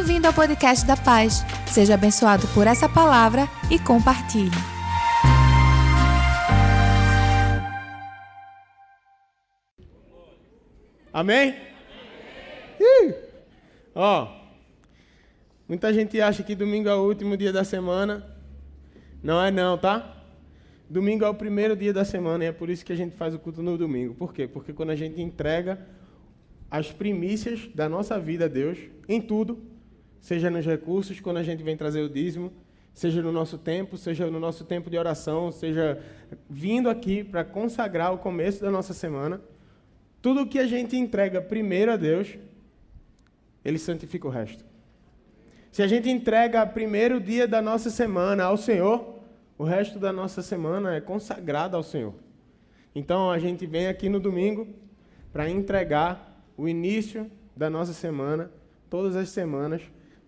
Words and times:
Bem-vindo 0.00 0.26
ao 0.26 0.32
podcast 0.32 0.86
da 0.86 0.96
Paz. 0.96 1.44
Seja 1.66 1.92
abençoado 1.92 2.48
por 2.54 2.66
essa 2.66 2.88
palavra 2.88 3.42
e 3.70 3.78
compartilhe. 3.78 4.50
Amém? 11.12 11.54
Ih! 12.80 13.14
Ó, 13.94 14.26
muita 15.68 15.92
gente 15.92 16.18
acha 16.18 16.42
que 16.42 16.54
domingo 16.54 16.88
é 16.88 16.94
o 16.94 17.06
último 17.06 17.36
dia 17.36 17.52
da 17.52 17.62
semana. 17.62 18.24
Não 19.22 19.44
é 19.44 19.50
não, 19.50 19.76
tá? 19.76 20.16
Domingo 20.88 21.26
é 21.26 21.28
o 21.28 21.34
primeiro 21.34 21.76
dia 21.76 21.92
da 21.92 22.06
semana 22.06 22.44
e 22.44 22.46
é 22.46 22.52
por 22.52 22.70
isso 22.70 22.86
que 22.86 22.92
a 22.94 22.96
gente 22.96 23.14
faz 23.16 23.34
o 23.34 23.38
culto 23.38 23.62
no 23.62 23.76
domingo. 23.76 24.14
Por 24.14 24.32
quê? 24.32 24.48
Porque 24.48 24.72
quando 24.72 24.90
a 24.90 24.96
gente 24.96 25.20
entrega 25.20 25.78
as 26.70 26.90
primícias 26.90 27.68
da 27.74 27.86
nossa 27.86 28.18
vida 28.18 28.46
a 28.46 28.48
Deus, 28.48 28.78
em 29.06 29.20
tudo, 29.20 29.69
seja 30.20 30.50
nos 30.50 30.64
recursos, 30.64 31.20
quando 31.20 31.38
a 31.38 31.42
gente 31.42 31.62
vem 31.62 31.76
trazer 31.76 32.02
o 32.02 32.08
dízimo, 32.08 32.52
seja 32.92 33.22
no 33.22 33.32
nosso 33.32 33.56
tempo, 33.56 33.96
seja 33.96 34.30
no 34.30 34.38
nosso 34.38 34.64
tempo 34.64 34.90
de 34.90 34.98
oração, 34.98 35.50
seja 35.50 36.02
vindo 36.48 36.90
aqui 36.90 37.24
para 37.24 37.44
consagrar 37.44 38.12
o 38.12 38.18
começo 38.18 38.60
da 38.60 38.70
nossa 38.70 38.92
semana, 38.92 39.40
tudo 40.20 40.46
que 40.46 40.58
a 40.58 40.66
gente 40.66 40.96
entrega 40.96 41.40
primeiro 41.40 41.92
a 41.92 41.96
Deus, 41.96 42.36
Ele 43.64 43.78
santifica 43.78 44.28
o 44.28 44.30
resto. 44.30 44.64
Se 45.72 45.82
a 45.82 45.86
gente 45.86 46.10
entrega 46.10 46.66
primeiro 46.66 47.20
dia 47.20 47.46
da 47.46 47.62
nossa 47.62 47.90
semana 47.90 48.44
ao 48.44 48.56
Senhor, 48.56 49.20
o 49.56 49.64
resto 49.64 49.98
da 49.98 50.12
nossa 50.12 50.42
semana 50.42 50.94
é 50.94 51.00
consagrado 51.00 51.76
ao 51.76 51.82
Senhor. 51.82 52.14
Então 52.94 53.30
a 53.30 53.38
gente 53.38 53.66
vem 53.66 53.86
aqui 53.86 54.08
no 54.08 54.18
domingo 54.18 54.66
para 55.32 55.48
entregar 55.48 56.42
o 56.56 56.68
início 56.68 57.30
da 57.56 57.70
nossa 57.70 57.92
semana, 57.92 58.50
todas 58.90 59.14
as 59.14 59.28
semanas, 59.28 59.82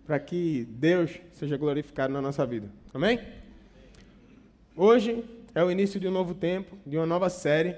para 0.05 0.19
que 0.19 0.67
Deus 0.69 1.19
seja 1.31 1.57
glorificado 1.57 2.13
na 2.13 2.21
nossa 2.21 2.45
vida. 2.45 2.69
Amém? 2.93 3.19
Hoje 4.75 5.23
é 5.55 5.63
o 5.63 5.71
início 5.71 5.99
de 5.99 6.07
um 6.07 6.11
novo 6.11 6.33
tempo, 6.33 6.75
de 6.85 6.97
uma 6.97 7.05
nova 7.05 7.29
série, 7.29 7.75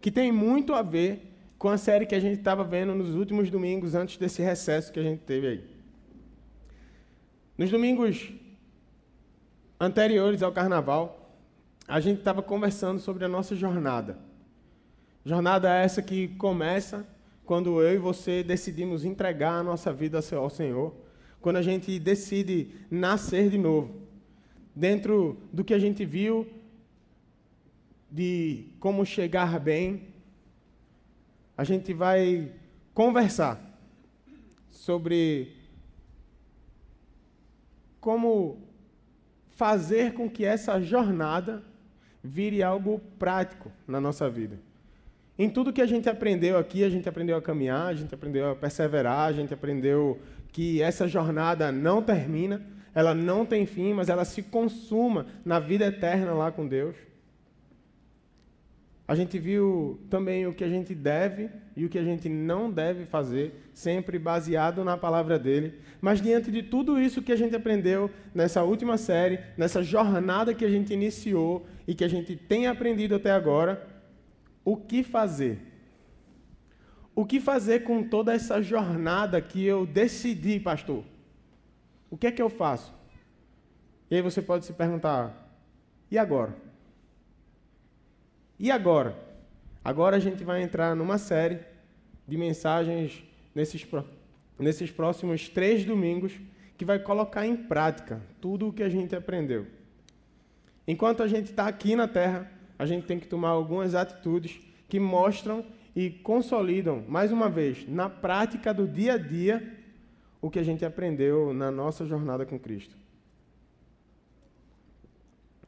que 0.00 0.10
tem 0.10 0.30
muito 0.32 0.72
a 0.72 0.82
ver 0.82 1.34
com 1.58 1.68
a 1.68 1.76
série 1.76 2.06
que 2.06 2.14
a 2.14 2.20
gente 2.20 2.38
estava 2.38 2.62
vendo 2.62 2.94
nos 2.94 3.14
últimos 3.14 3.50
domingos, 3.50 3.94
antes 3.94 4.16
desse 4.16 4.40
recesso 4.40 4.92
que 4.92 5.00
a 5.00 5.02
gente 5.02 5.20
teve 5.20 5.46
aí. 5.46 5.64
Nos 7.56 7.70
domingos 7.70 8.32
anteriores 9.80 10.42
ao 10.42 10.52
carnaval, 10.52 11.36
a 11.86 11.98
gente 11.98 12.18
estava 12.18 12.42
conversando 12.42 13.00
sobre 13.00 13.24
a 13.24 13.28
nossa 13.28 13.56
jornada. 13.56 14.16
Jornada 15.24 15.74
essa 15.74 16.00
que 16.00 16.28
começa 16.28 17.04
quando 17.44 17.82
eu 17.82 17.94
e 17.94 17.98
você 17.98 18.44
decidimos 18.44 19.04
entregar 19.04 19.54
a 19.54 19.62
nossa 19.62 19.92
vida 19.92 20.20
ao 20.36 20.50
Senhor, 20.50 20.94
quando 21.40 21.56
a 21.56 21.62
gente 21.62 21.98
decide 21.98 22.68
nascer 22.90 23.50
de 23.50 23.58
novo. 23.58 23.94
Dentro 24.74 25.36
do 25.52 25.64
que 25.64 25.74
a 25.74 25.78
gente 25.78 26.04
viu 26.04 26.46
de 28.10 28.66
como 28.80 29.04
chegar 29.04 29.58
bem, 29.58 30.08
a 31.56 31.64
gente 31.64 31.92
vai 31.92 32.52
conversar 32.94 33.60
sobre 34.70 35.56
como 38.00 38.62
fazer 39.50 40.14
com 40.14 40.30
que 40.30 40.44
essa 40.44 40.80
jornada 40.80 41.62
vire 42.22 42.62
algo 42.62 43.00
prático 43.18 43.72
na 43.86 44.00
nossa 44.00 44.30
vida. 44.30 44.58
Em 45.36 45.48
tudo 45.48 45.72
que 45.72 45.82
a 45.82 45.86
gente 45.86 46.08
aprendeu 46.08 46.58
aqui, 46.58 46.82
a 46.82 46.88
gente 46.88 47.08
aprendeu 47.08 47.36
a 47.36 47.42
caminhar, 47.42 47.86
a 47.86 47.94
gente 47.94 48.14
aprendeu 48.14 48.50
a 48.50 48.56
perseverar, 48.56 49.28
a 49.28 49.32
gente 49.32 49.54
aprendeu 49.54 50.20
que 50.52 50.82
essa 50.82 51.06
jornada 51.06 51.70
não 51.70 52.02
termina, 52.02 52.64
ela 52.94 53.14
não 53.14 53.46
tem 53.46 53.66
fim, 53.66 53.92
mas 53.92 54.08
ela 54.08 54.24
se 54.24 54.42
consuma 54.42 55.26
na 55.44 55.58
vida 55.60 55.86
eterna 55.86 56.32
lá 56.32 56.50
com 56.50 56.66
Deus. 56.66 56.96
A 59.08 59.14
gente 59.14 59.38
viu 59.38 59.98
também 60.10 60.46
o 60.46 60.52
que 60.52 60.62
a 60.62 60.68
gente 60.68 60.94
deve 60.94 61.48
e 61.74 61.86
o 61.86 61.88
que 61.88 61.98
a 61.98 62.04
gente 62.04 62.28
não 62.28 62.70
deve 62.70 63.06
fazer, 63.06 63.70
sempre 63.72 64.18
baseado 64.18 64.84
na 64.84 64.98
palavra 64.98 65.38
dele. 65.38 65.80
Mas 65.98 66.20
diante 66.20 66.50
de 66.50 66.62
tudo 66.62 67.00
isso 67.00 67.22
que 67.22 67.32
a 67.32 67.36
gente 67.36 67.56
aprendeu 67.56 68.10
nessa 68.34 68.62
última 68.62 68.98
série, 68.98 69.40
nessa 69.56 69.82
jornada 69.82 70.52
que 70.52 70.62
a 70.62 70.68
gente 70.68 70.92
iniciou 70.92 71.66
e 71.86 71.94
que 71.94 72.04
a 72.04 72.08
gente 72.08 72.36
tem 72.36 72.66
aprendido 72.66 73.14
até 73.14 73.30
agora, 73.30 73.88
o 74.62 74.76
que 74.76 75.02
fazer? 75.02 75.67
O 77.18 77.26
que 77.26 77.40
fazer 77.40 77.80
com 77.80 78.04
toda 78.04 78.32
essa 78.32 78.62
jornada 78.62 79.40
que 79.40 79.64
eu 79.64 79.84
decidi, 79.84 80.60
pastor? 80.60 81.02
O 82.08 82.16
que 82.16 82.28
é 82.28 82.30
que 82.30 82.40
eu 82.40 82.48
faço? 82.48 82.94
E 84.08 84.14
aí 84.14 84.22
você 84.22 84.40
pode 84.40 84.64
se 84.64 84.72
perguntar: 84.72 85.52
e 86.12 86.16
agora? 86.16 86.54
E 88.56 88.70
agora? 88.70 89.18
Agora 89.84 90.14
a 90.14 90.20
gente 90.20 90.44
vai 90.44 90.62
entrar 90.62 90.94
numa 90.94 91.18
série 91.18 91.58
de 92.24 92.36
mensagens 92.36 93.20
nesses, 93.52 93.84
nesses 94.56 94.92
próximos 94.92 95.48
três 95.48 95.84
domingos 95.84 96.38
que 96.76 96.84
vai 96.84 97.00
colocar 97.00 97.44
em 97.44 97.56
prática 97.56 98.22
tudo 98.40 98.68
o 98.68 98.72
que 98.72 98.84
a 98.84 98.88
gente 98.88 99.16
aprendeu. 99.16 99.66
Enquanto 100.86 101.24
a 101.24 101.26
gente 101.26 101.50
está 101.50 101.66
aqui 101.66 101.96
na 101.96 102.06
Terra, 102.06 102.48
a 102.78 102.86
gente 102.86 103.08
tem 103.08 103.18
que 103.18 103.26
tomar 103.26 103.48
algumas 103.48 103.96
atitudes 103.96 104.60
que 104.88 105.00
mostram 105.00 105.66
e 105.98 106.10
consolidam, 106.10 107.04
mais 107.08 107.32
uma 107.32 107.50
vez, 107.50 107.84
na 107.88 108.08
prática 108.08 108.72
do 108.72 108.86
dia 108.86 109.14
a 109.14 109.18
dia, 109.18 109.76
o 110.40 110.48
que 110.48 110.60
a 110.60 110.62
gente 110.62 110.84
aprendeu 110.84 111.52
na 111.52 111.72
nossa 111.72 112.06
jornada 112.06 112.46
com 112.46 112.56
Cristo. 112.56 112.94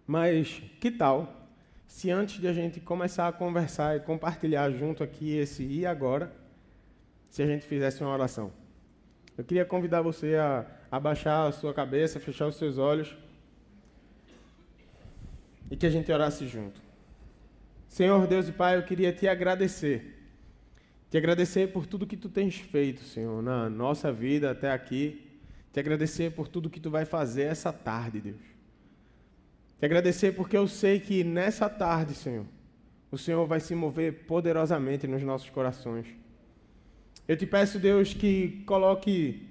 Mas 0.06 0.62
que 0.80 0.88
tal 0.88 1.48
se 1.88 2.12
antes 2.12 2.40
de 2.40 2.46
a 2.46 2.52
gente 2.52 2.78
começar 2.78 3.26
a 3.26 3.32
conversar 3.32 3.96
e 3.96 4.00
compartilhar 4.00 4.70
junto 4.70 5.02
aqui 5.02 5.36
esse 5.36 5.64
e 5.64 5.84
agora, 5.84 6.32
se 7.28 7.42
a 7.42 7.46
gente 7.46 7.66
fizesse 7.66 8.00
uma 8.00 8.12
oração. 8.12 8.52
Eu 9.36 9.42
queria 9.42 9.64
convidar 9.64 10.00
você 10.00 10.36
a 10.36 10.64
abaixar 10.92 11.48
a 11.48 11.50
sua 11.50 11.74
cabeça, 11.74 12.20
fechar 12.20 12.46
os 12.46 12.54
seus 12.54 12.78
olhos 12.78 13.16
e 15.68 15.76
que 15.76 15.86
a 15.86 15.90
gente 15.90 16.12
orasse 16.12 16.46
junto. 16.46 16.80
Senhor 17.88 18.24
Deus 18.28 18.46
e 18.46 18.52
Pai, 18.52 18.76
eu 18.76 18.84
queria 18.84 19.12
te 19.12 19.26
agradecer. 19.26 20.19
Te 21.10 21.18
agradecer 21.18 21.72
por 21.72 21.86
tudo 21.86 22.06
que 22.06 22.16
tu 22.16 22.28
tens 22.28 22.56
feito, 22.56 23.02
Senhor, 23.02 23.42
na 23.42 23.68
nossa 23.68 24.12
vida 24.12 24.52
até 24.52 24.70
aqui. 24.70 25.20
Te 25.72 25.80
agradecer 25.80 26.30
por 26.30 26.46
tudo 26.46 26.70
que 26.70 26.78
tu 26.78 26.88
vai 26.88 27.04
fazer 27.04 27.42
essa 27.42 27.72
tarde, 27.72 28.20
Deus. 28.20 28.42
Te 29.80 29.84
agradecer 29.84 30.32
porque 30.32 30.56
eu 30.56 30.68
sei 30.68 31.00
que 31.00 31.24
nessa 31.24 31.68
tarde, 31.68 32.14
Senhor, 32.14 32.46
o 33.10 33.18
Senhor 33.18 33.44
vai 33.44 33.58
se 33.58 33.74
mover 33.74 34.24
poderosamente 34.26 35.08
nos 35.08 35.22
nossos 35.22 35.50
corações. 35.50 36.06
Eu 37.26 37.36
te 37.36 37.44
peço, 37.44 37.80
Deus, 37.80 38.14
que 38.14 38.62
coloque 38.64 39.48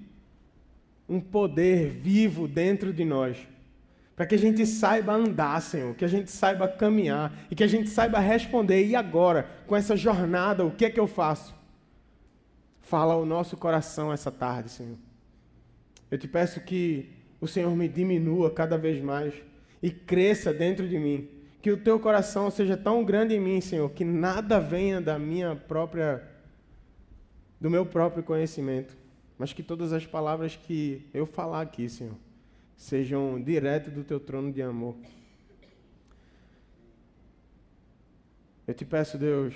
um 1.06 1.20
poder 1.20 1.90
vivo 1.90 2.48
dentro 2.48 2.90
de 2.90 3.04
nós, 3.04 3.36
para 4.20 4.26
que 4.26 4.34
a 4.34 4.38
gente 4.38 4.66
saiba 4.66 5.14
andar, 5.14 5.62
Senhor, 5.62 5.94
que 5.94 6.04
a 6.04 6.08
gente 6.08 6.30
saiba 6.30 6.68
caminhar 6.68 7.32
e 7.50 7.54
que 7.54 7.64
a 7.64 7.66
gente 7.66 7.88
saiba 7.88 8.18
responder. 8.18 8.84
E 8.84 8.94
agora, 8.94 9.48
com 9.66 9.74
essa 9.74 9.96
jornada, 9.96 10.62
o 10.62 10.70
que 10.70 10.84
é 10.84 10.90
que 10.90 11.00
eu 11.00 11.06
faço? 11.06 11.54
Fala 12.82 13.16
o 13.16 13.24
nosso 13.24 13.56
coração 13.56 14.12
essa 14.12 14.30
tarde, 14.30 14.68
Senhor. 14.68 14.98
Eu 16.10 16.18
te 16.18 16.28
peço 16.28 16.60
que 16.60 17.08
o 17.40 17.48
Senhor 17.48 17.74
me 17.74 17.88
diminua 17.88 18.50
cada 18.50 18.76
vez 18.76 19.02
mais 19.02 19.32
e 19.82 19.90
cresça 19.90 20.52
dentro 20.52 20.86
de 20.86 20.98
mim. 20.98 21.26
Que 21.62 21.70
o 21.70 21.78
teu 21.78 21.98
coração 21.98 22.50
seja 22.50 22.76
tão 22.76 23.02
grande 23.02 23.34
em 23.34 23.40
mim, 23.40 23.62
Senhor, 23.62 23.88
que 23.88 24.04
nada 24.04 24.60
venha 24.60 25.00
da 25.00 25.18
minha 25.18 25.56
própria 25.56 26.22
do 27.58 27.70
meu 27.70 27.86
próprio 27.86 28.22
conhecimento, 28.22 28.94
mas 29.38 29.54
que 29.54 29.62
todas 29.62 29.94
as 29.94 30.04
palavras 30.04 30.56
que 30.56 31.08
eu 31.14 31.24
falar 31.24 31.62
aqui, 31.62 31.88
Senhor, 31.88 32.16
sejam 32.80 33.38
direto 33.38 33.90
do 33.90 34.02
teu 34.02 34.18
trono 34.18 34.50
de 34.50 34.62
amor. 34.62 34.96
Eu 38.66 38.72
te 38.72 38.86
peço, 38.86 39.18
Deus, 39.18 39.54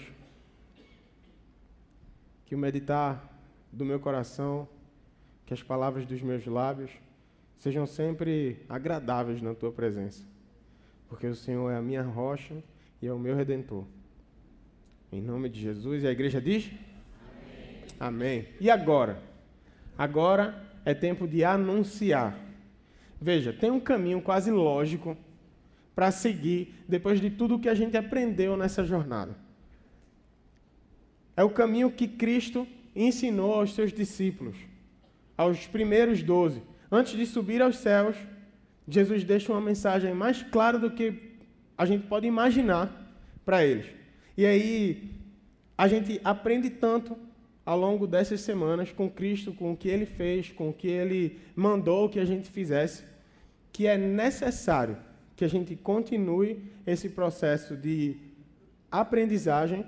que 2.44 2.54
o 2.54 2.58
meditar 2.58 3.26
do 3.72 3.82
meu 3.82 3.98
coração, 3.98 4.68
que 5.46 5.54
as 5.54 5.62
palavras 5.62 6.04
dos 6.04 6.20
meus 6.20 6.44
lábios 6.44 6.90
sejam 7.56 7.86
sempre 7.86 8.62
agradáveis 8.68 9.40
na 9.40 9.54
tua 9.54 9.72
presença, 9.72 10.22
porque 11.08 11.26
o 11.26 11.34
Senhor 11.34 11.70
é 11.70 11.76
a 11.76 11.82
minha 11.82 12.02
rocha 12.02 12.62
e 13.00 13.06
é 13.06 13.12
o 13.12 13.18
meu 13.18 13.34
redentor. 13.34 13.86
Em 15.10 15.22
nome 15.22 15.48
de 15.48 15.62
Jesus, 15.62 16.02
e 16.02 16.06
a 16.06 16.12
igreja 16.12 16.42
diz? 16.42 16.70
Amém. 17.98 18.42
Amém. 18.44 18.48
E 18.60 18.68
agora? 18.68 19.22
Agora 19.96 20.62
é 20.84 20.92
tempo 20.92 21.26
de 21.26 21.42
anunciar. 21.42 22.43
Veja, 23.28 23.54
tem 23.54 23.70
um 23.70 23.80
caminho 23.80 24.20
quase 24.20 24.50
lógico 24.50 25.16
para 25.94 26.10
seguir 26.10 26.74
depois 26.86 27.22
de 27.22 27.30
tudo 27.30 27.58
que 27.58 27.70
a 27.70 27.74
gente 27.74 27.96
aprendeu 27.96 28.54
nessa 28.54 28.84
jornada. 28.84 29.34
É 31.34 31.42
o 31.42 31.48
caminho 31.48 31.90
que 31.90 32.06
Cristo 32.06 32.68
ensinou 32.94 33.54
aos 33.54 33.74
seus 33.74 33.94
discípulos. 33.94 34.58
aos 35.36 35.66
primeiros 35.66 36.22
doze, 36.22 36.62
antes 36.90 37.16
de 37.16 37.26
subir 37.26 37.60
aos 37.62 37.78
céus, 37.78 38.16
Jesus 38.86 39.24
deixa 39.24 39.52
uma 39.52 39.60
mensagem 39.60 40.12
mais 40.14 40.42
clara 40.42 40.78
do 40.78 40.90
que 40.90 41.06
a 41.76 41.84
gente 41.86 42.06
pode 42.06 42.26
imaginar 42.26 42.86
para 43.44 43.64
eles. 43.64 43.86
E 44.36 44.44
aí 44.46 45.10
a 45.76 45.88
gente 45.88 46.20
aprende 46.22 46.70
tanto 46.70 47.16
ao 47.64 47.78
longo 47.78 48.06
dessas 48.06 48.42
semanas 48.42 48.92
com 48.92 49.10
Cristo, 49.10 49.52
com 49.52 49.72
o 49.72 49.76
que 49.76 49.88
ele 49.88 50.06
fez, 50.06 50.52
com 50.52 50.68
o 50.68 50.72
que 50.72 50.88
ele 50.88 51.40
mandou 51.56 52.08
que 52.08 52.20
a 52.20 52.24
gente 52.24 52.48
fizesse, 52.50 53.02
que 53.74 53.88
é 53.88 53.98
necessário 53.98 54.96
que 55.34 55.44
a 55.44 55.48
gente 55.48 55.74
continue 55.74 56.70
esse 56.86 57.08
processo 57.08 57.76
de 57.76 58.16
aprendizagem, 58.88 59.84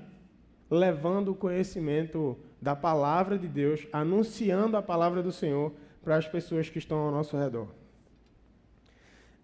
levando 0.69 1.31
o 1.31 1.37
conhecimento 1.37 2.37
da 2.61 2.75
palavra 2.75 3.39
de 3.39 3.47
Deus, 3.47 3.87
anunciando 3.93 4.77
a 4.77 4.83
palavra 4.83 5.23
do 5.23 5.31
Senhor 5.31 5.73
para 6.03 6.17
as 6.17 6.27
pessoas 6.27 6.69
que 6.69 6.81
estão 6.81 6.99
ao 6.99 7.13
nosso 7.13 7.37
redor. 7.37 7.69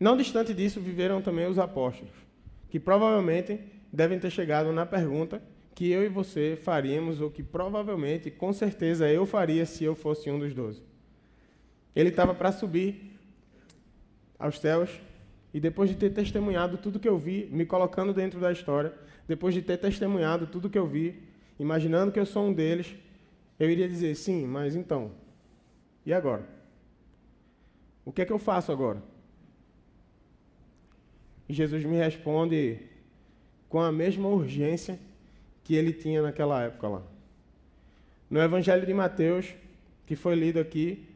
Não 0.01 0.17
distante 0.17 0.53
disso, 0.53 0.81
viveram 0.81 1.23
também 1.23 1.47
os 1.47 1.61
apóstolos, 1.61 2.13
que 2.69 2.81
provavelmente 2.81 3.61
devem 3.93 4.19
ter 4.19 4.31
chegado 4.31 4.73
na 4.73 4.85
pergunta 4.85 5.41
que 5.73 5.89
eu 5.89 6.03
e 6.03 6.09
você 6.09 6.59
faríamos, 6.61 7.21
ou 7.21 7.31
que 7.31 7.45
provavelmente, 7.45 8.29
com 8.29 8.53
certeza, 8.53 9.09
eu 9.09 9.25
faria 9.25 9.65
se 9.65 9.85
eu 9.85 9.95
fosse 9.95 10.29
um 10.33 10.39
dos 10.41 10.53
doze. 10.53 10.83
Ele 11.95 12.09
estava 12.09 12.35
para 12.35 12.51
subir 12.51 13.12
aos 14.43 14.59
céus, 14.59 14.91
e 15.55 15.61
depois 15.61 15.89
de 15.89 15.97
ter 15.97 16.11
testemunhado 16.11 16.77
tudo 16.77 16.99
que 16.99 17.09
eu 17.09 17.17
vi, 17.17 17.49
me 17.53 17.65
colocando 17.65 18.13
dentro 18.13 18.41
da 18.41 18.51
história, 18.51 18.93
depois 19.29 19.55
de 19.55 19.63
ter 19.63 19.77
testemunhado 19.77 20.49
tudo 20.49 20.69
que 20.69 20.79
eu 20.79 20.87
vi, 20.87 21.23
imaginando 21.59 22.11
que 22.11 22.19
eu 22.19 22.27
sou 22.27 22.49
um 22.49 22.53
deles, 22.53 22.95
eu 23.59 23.71
iria 23.71 23.89
dizer: 23.89 24.17
sim, 24.17 24.45
mas 24.47 24.75
então, 24.75 25.13
e 26.05 26.13
agora? 26.13 26.45
O 28.05 28.11
que 28.11 28.23
é 28.23 28.25
que 28.25 28.33
eu 28.33 28.39
faço 28.39 28.73
agora? 28.73 29.01
E 31.49 31.55
Jesus 31.55 31.85
me 31.85 31.97
responde 31.97 32.81
com 33.69 33.81
a 33.81 33.93
mesma 33.93 34.29
urgência 34.29 34.99
que 35.63 35.77
ele 35.77 35.93
tinha 35.93 36.21
naquela 36.21 36.63
época 36.65 36.89
lá. 36.89 37.03
No 38.29 38.41
Evangelho 38.41 38.85
de 38.85 38.93
Mateus, 38.93 39.55
que 40.05 40.17
foi 40.17 40.35
lido 40.35 40.59
aqui 40.59 41.09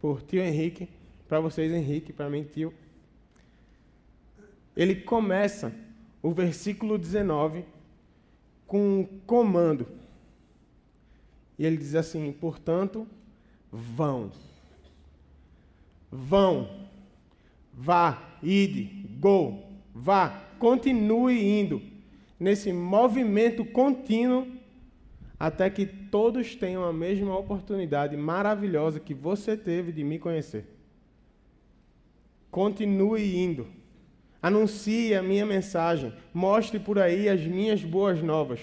por 0.00 0.22
tio 0.22 0.40
Henrique, 0.40 0.88
para 1.28 1.40
vocês, 1.40 1.70
Henrique, 1.72 2.12
para 2.12 2.30
mim, 2.30 2.42
tio, 2.42 2.72
ele 4.74 4.94
começa 4.94 5.74
o 6.22 6.30
versículo 6.30 6.96
19 6.96 7.64
com 8.66 9.00
um 9.00 9.04
comando. 9.26 9.86
E 11.58 11.66
ele 11.66 11.76
diz 11.76 11.94
assim: 11.94 12.32
portanto, 12.32 13.06
vão. 13.70 14.30
Vão. 16.10 16.88
Vá, 17.74 18.38
ide, 18.42 19.06
go, 19.20 19.62
vá, 19.94 20.30
continue 20.58 21.60
indo 21.60 21.80
nesse 22.38 22.72
movimento 22.72 23.64
contínuo 23.64 24.48
até 25.38 25.70
que 25.70 25.86
todos 25.86 26.56
tenham 26.56 26.84
a 26.84 26.92
mesma 26.92 27.38
oportunidade 27.38 28.16
maravilhosa 28.16 28.98
que 28.98 29.14
você 29.14 29.56
teve 29.56 29.92
de 29.92 30.02
me 30.02 30.18
conhecer. 30.18 30.77
Continue 32.50 33.36
indo. 33.36 33.66
Anuncie 34.40 35.14
a 35.14 35.22
minha 35.22 35.44
mensagem. 35.44 36.12
Mostre 36.32 36.78
por 36.78 36.98
aí 36.98 37.28
as 37.28 37.40
minhas 37.40 37.84
boas 37.84 38.22
novas. 38.22 38.60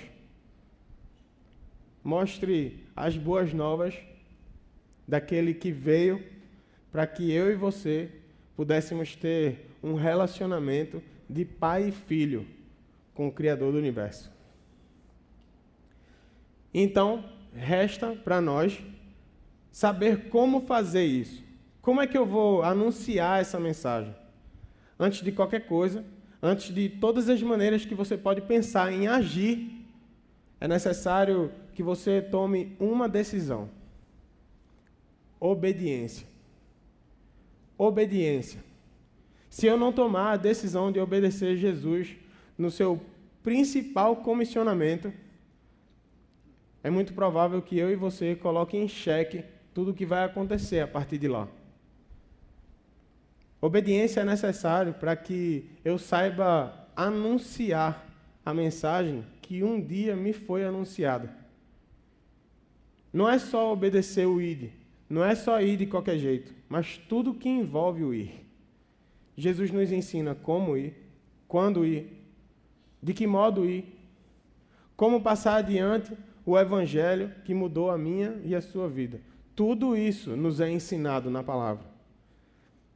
Mostre 2.04 2.84
as 2.96 3.18
boas 3.18 3.54
novas 3.54 3.96
daquele 5.08 5.54
que 5.54 5.72
veio 5.72 6.24
para 6.92 7.06
que 7.06 7.32
eu 7.32 7.52
e 7.52 7.56
você 7.56 8.10
pudéssemos 8.56 9.16
ter 9.16 9.70
um 9.84 9.96
relacionamento 9.96 11.04
de 11.30 11.44
pai 11.44 11.90
e 11.90 11.92
filho 11.92 12.46
com 13.14 13.28
o 13.28 13.32
Criador 13.32 13.72
do 13.72 13.78
universo. 13.78 14.32
Então, 16.74 17.24
resta 17.54 18.16
para 18.16 18.42
nós 18.42 18.82
saber 19.72 20.30
como 20.30 20.62
fazer 20.62 21.06
isso. 21.06 21.45
Como 21.86 22.02
é 22.02 22.08
que 22.08 22.18
eu 22.18 22.26
vou 22.26 22.64
anunciar 22.64 23.40
essa 23.40 23.60
mensagem? 23.60 24.16
Antes 25.00 25.22
de 25.22 25.32
qualquer 25.32 25.68
coisa, 25.68 26.04
antes 26.42 26.74
de 26.74 26.90
todas 26.90 27.30
as 27.30 27.40
maneiras 27.44 27.86
que 27.86 27.94
você 27.94 28.18
pode 28.18 28.42
pensar 28.42 28.92
em 28.92 29.08
agir, 29.08 29.86
é 30.60 30.68
necessário 30.68 31.52
que 31.76 31.84
você 31.84 32.24
tome 32.24 32.76
uma 32.80 33.08
decisão: 33.08 33.70
obediência. 35.40 36.26
Obediência. 37.78 38.64
Se 39.48 39.68
eu 39.68 39.78
não 39.78 39.94
tomar 39.94 40.32
a 40.32 40.38
decisão 40.38 40.92
de 40.92 41.00
obedecer 41.00 41.56
Jesus, 41.56 42.16
no 42.58 42.72
seu 42.72 43.00
principal 43.44 44.16
comissionamento, 44.16 45.14
é 46.84 46.90
muito 46.90 47.14
provável 47.14 47.62
que 47.62 47.78
eu 47.78 47.92
e 47.92 47.96
você 47.96 48.36
coloquem 48.36 48.86
em 48.86 48.88
xeque 48.88 49.44
tudo 49.72 49.92
o 49.92 49.94
que 49.94 50.04
vai 50.04 50.24
acontecer 50.24 50.80
a 50.80 50.88
partir 50.88 51.20
de 51.20 51.28
lá. 51.28 51.48
Obediência 53.66 54.22
é 54.22 54.24
necessário 54.24 54.94
para 54.94 55.16
que 55.16 55.66
eu 55.84 55.98
saiba 55.98 56.88
anunciar 56.96 58.08
a 58.46 58.54
mensagem 58.54 59.26
que 59.42 59.64
um 59.64 59.82
dia 59.82 60.16
me 60.16 60.34
foi 60.34 60.64
anunciada. 60.64 61.36
Não 63.12 63.28
é 63.28 63.40
só 63.40 63.74
obedecer 63.74 64.28
o 64.28 64.40
ID, 64.40 64.70
não 65.10 65.26
é 65.26 65.34
só 65.34 65.60
ir 65.60 65.78
de 65.78 65.88
qualquer 65.88 66.20
jeito, 66.20 66.54
mas 66.70 67.00
tudo 67.10 67.34
que 67.34 67.50
envolve 67.50 68.04
o 68.04 68.14
ir. 68.14 68.46
Jesus 69.36 69.72
nos 69.72 69.92
ensina 69.92 70.36
como 70.36 70.78
ir, 70.78 70.94
quando 71.48 71.84
ir, 71.84 72.24
de 73.02 73.16
que 73.16 73.26
modo 73.26 73.66
ir? 73.66 73.98
Como 74.96 75.24
passar 75.24 75.56
adiante 75.56 76.16
o 76.46 76.56
evangelho 76.56 77.34
que 77.44 77.56
mudou 77.56 77.90
a 77.90 77.98
minha 77.98 78.40
e 78.44 78.54
a 78.54 78.62
sua 78.62 78.88
vida? 78.88 79.22
Tudo 79.56 79.98
isso 79.98 80.36
nos 80.36 80.60
é 80.60 80.70
ensinado 80.70 81.32
na 81.32 81.42
palavra. 81.42 81.95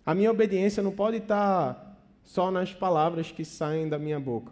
A 0.10 0.16
minha 0.16 0.32
obediência 0.32 0.82
não 0.82 0.92
pode 0.92 1.18
estar 1.18 1.96
só 2.24 2.50
nas 2.50 2.74
palavras 2.74 3.32
que 3.32 3.46
saem 3.46 3.88
da 3.88 4.00
minha 4.00 4.20
boca, 4.20 4.52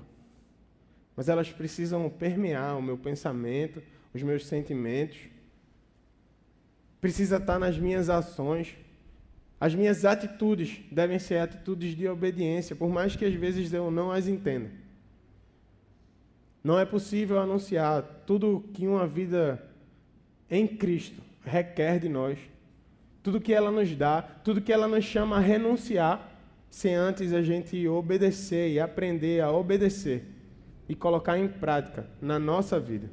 mas 1.15 1.30
elas 1.30 1.51
precisam 1.51 2.07
permear 2.12 2.77
o 2.77 2.81
meu 2.81 2.95
pensamento, 2.95 3.81
os 4.13 4.21
meus 4.21 4.45
sentimentos. 4.45 5.18
Precisa 7.01 7.38
estar 7.38 7.57
nas 7.57 7.75
minhas 7.75 8.07
ações. 8.07 8.78
As 9.59 9.73
minhas 9.73 10.06
atitudes 10.06 10.80
devem 10.92 11.18
ser 11.18 11.40
atitudes 11.40 11.95
de 11.95 12.07
obediência, 12.07 12.76
por 12.76 12.90
mais 12.90 13.16
que 13.16 13.26
às 13.26 13.33
vezes 13.33 13.73
eu 13.73 13.90
não 13.90 14.11
as 14.11 14.28
entenda. 14.28 14.69
Não 16.64 16.78
é 16.78 16.85
possível 16.85 17.40
anunciar 17.40 18.04
tudo 18.28 18.64
que 18.76 18.87
uma 18.87 19.07
vida 19.07 19.68
em 20.52 20.68
Cristo 20.68 21.19
requer 21.44 21.97
de 21.97 22.09
nós, 22.09 22.37
tudo 23.28 23.42
que 23.42 23.54
ela 23.54 23.69
nos 23.69 23.94
dá, 23.94 24.22
tudo 24.22 24.62
que 24.62 24.72
ela 24.72 24.88
nos 24.88 25.04
chama 25.04 25.36
a 25.36 25.40
renunciar, 25.42 26.31
sem 26.69 26.96
antes 26.96 27.34
a 27.34 27.42
gente 27.42 27.86
obedecer 27.86 28.72
e 28.72 28.80
aprender 28.80 29.42
a 29.42 29.52
obedecer 29.52 30.26
e 30.88 30.96
colocar 30.96 31.38
em 31.38 31.50
prática 31.50 32.10
na 32.22 32.40
nossa 32.40 32.80
vida. 32.80 33.12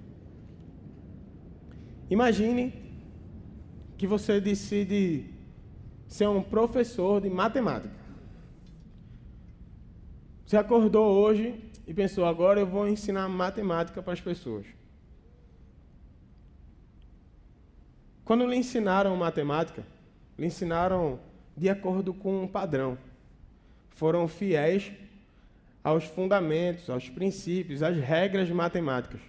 Imagine 2.08 2.72
que 3.98 4.06
você 4.06 4.40
decide 4.40 5.24
ser 6.06 6.28
um 6.28 6.40
professor 6.40 7.20
de 7.20 7.28
matemática. 7.28 7.96
Você 10.46 10.56
acordou 10.56 11.12
hoje 11.12 11.60
e 11.88 11.92
pensou: 11.92 12.24
agora 12.24 12.60
eu 12.60 12.66
vou 12.68 12.86
ensinar 12.86 13.28
matemática 13.28 14.00
para 14.00 14.12
as 14.12 14.20
pessoas. 14.20 14.64
Quando 18.24 18.46
lhe 18.46 18.54
ensinaram 18.54 19.16
matemática, 19.16 19.84
lhe 20.38 20.46
ensinaram 20.46 21.20
de 21.56 21.68
acordo 21.68 22.12
com 22.12 22.42
um 22.42 22.48
padrão. 22.48 22.98
Foram 23.90 24.26
fiéis 24.26 24.92
aos 25.82 26.04
fundamentos, 26.04 26.88
aos 26.88 27.08
princípios, 27.08 27.82
às 27.82 27.96
regras 27.96 28.50
matemáticas. 28.50 29.20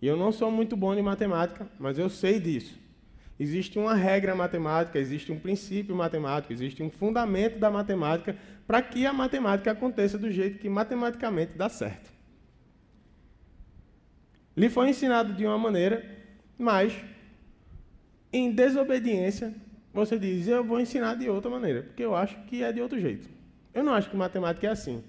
E 0.00 0.06
eu 0.06 0.16
não 0.16 0.32
sou 0.32 0.50
muito 0.50 0.76
bom 0.76 0.94
em 0.94 1.02
matemática, 1.02 1.68
mas 1.78 1.98
eu 1.98 2.08
sei 2.08 2.40
disso. 2.40 2.78
Existe 3.38 3.78
uma 3.78 3.94
regra 3.94 4.34
matemática, 4.34 4.98
existe 4.98 5.32
um 5.32 5.38
princípio 5.38 5.94
matemático, 5.96 6.52
existe 6.52 6.82
um 6.82 6.90
fundamento 6.90 7.58
da 7.58 7.70
matemática 7.70 8.36
para 8.66 8.82
que 8.82 9.06
a 9.06 9.12
matemática 9.12 9.72
aconteça 9.72 10.18
do 10.18 10.30
jeito 10.30 10.58
que 10.58 10.68
matematicamente 10.68 11.52
dá 11.56 11.68
certo. 11.68 12.10
Lhe 14.56 14.68
foi 14.68 14.90
ensinado 14.90 15.32
de 15.32 15.46
uma 15.46 15.58
maneira, 15.58 16.04
mas 16.58 16.94
em 18.32 18.52
desobediência 18.52 19.54
você 19.92 20.18
diz: 20.18 20.46
Eu 20.46 20.64
vou 20.64 20.80
ensinar 20.80 21.14
de 21.14 21.28
outra 21.28 21.50
maneira, 21.50 21.82
porque 21.82 22.02
eu 22.02 22.14
acho 22.14 22.36
que 22.44 22.62
é 22.62 22.72
de 22.72 22.80
outro 22.80 23.00
jeito. 23.00 23.28
Eu 23.74 23.84
não 23.84 23.92
acho 23.92 24.10
que 24.10 24.16
matemática 24.16 24.66
é 24.66 24.70
assim. 24.70 25.02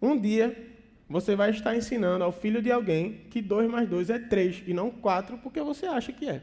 Um 0.00 0.18
dia 0.18 0.70
você 1.08 1.36
vai 1.36 1.50
estar 1.50 1.76
ensinando 1.76 2.24
ao 2.24 2.32
filho 2.32 2.62
de 2.62 2.72
alguém 2.72 3.24
que 3.30 3.42
2 3.42 3.70
mais 3.70 3.88
2 3.88 4.10
é 4.10 4.18
3 4.18 4.64
e 4.66 4.72
não 4.72 4.90
4 4.90 5.38
porque 5.38 5.60
você 5.60 5.86
acha 5.86 6.12
que 6.12 6.28
é. 6.28 6.42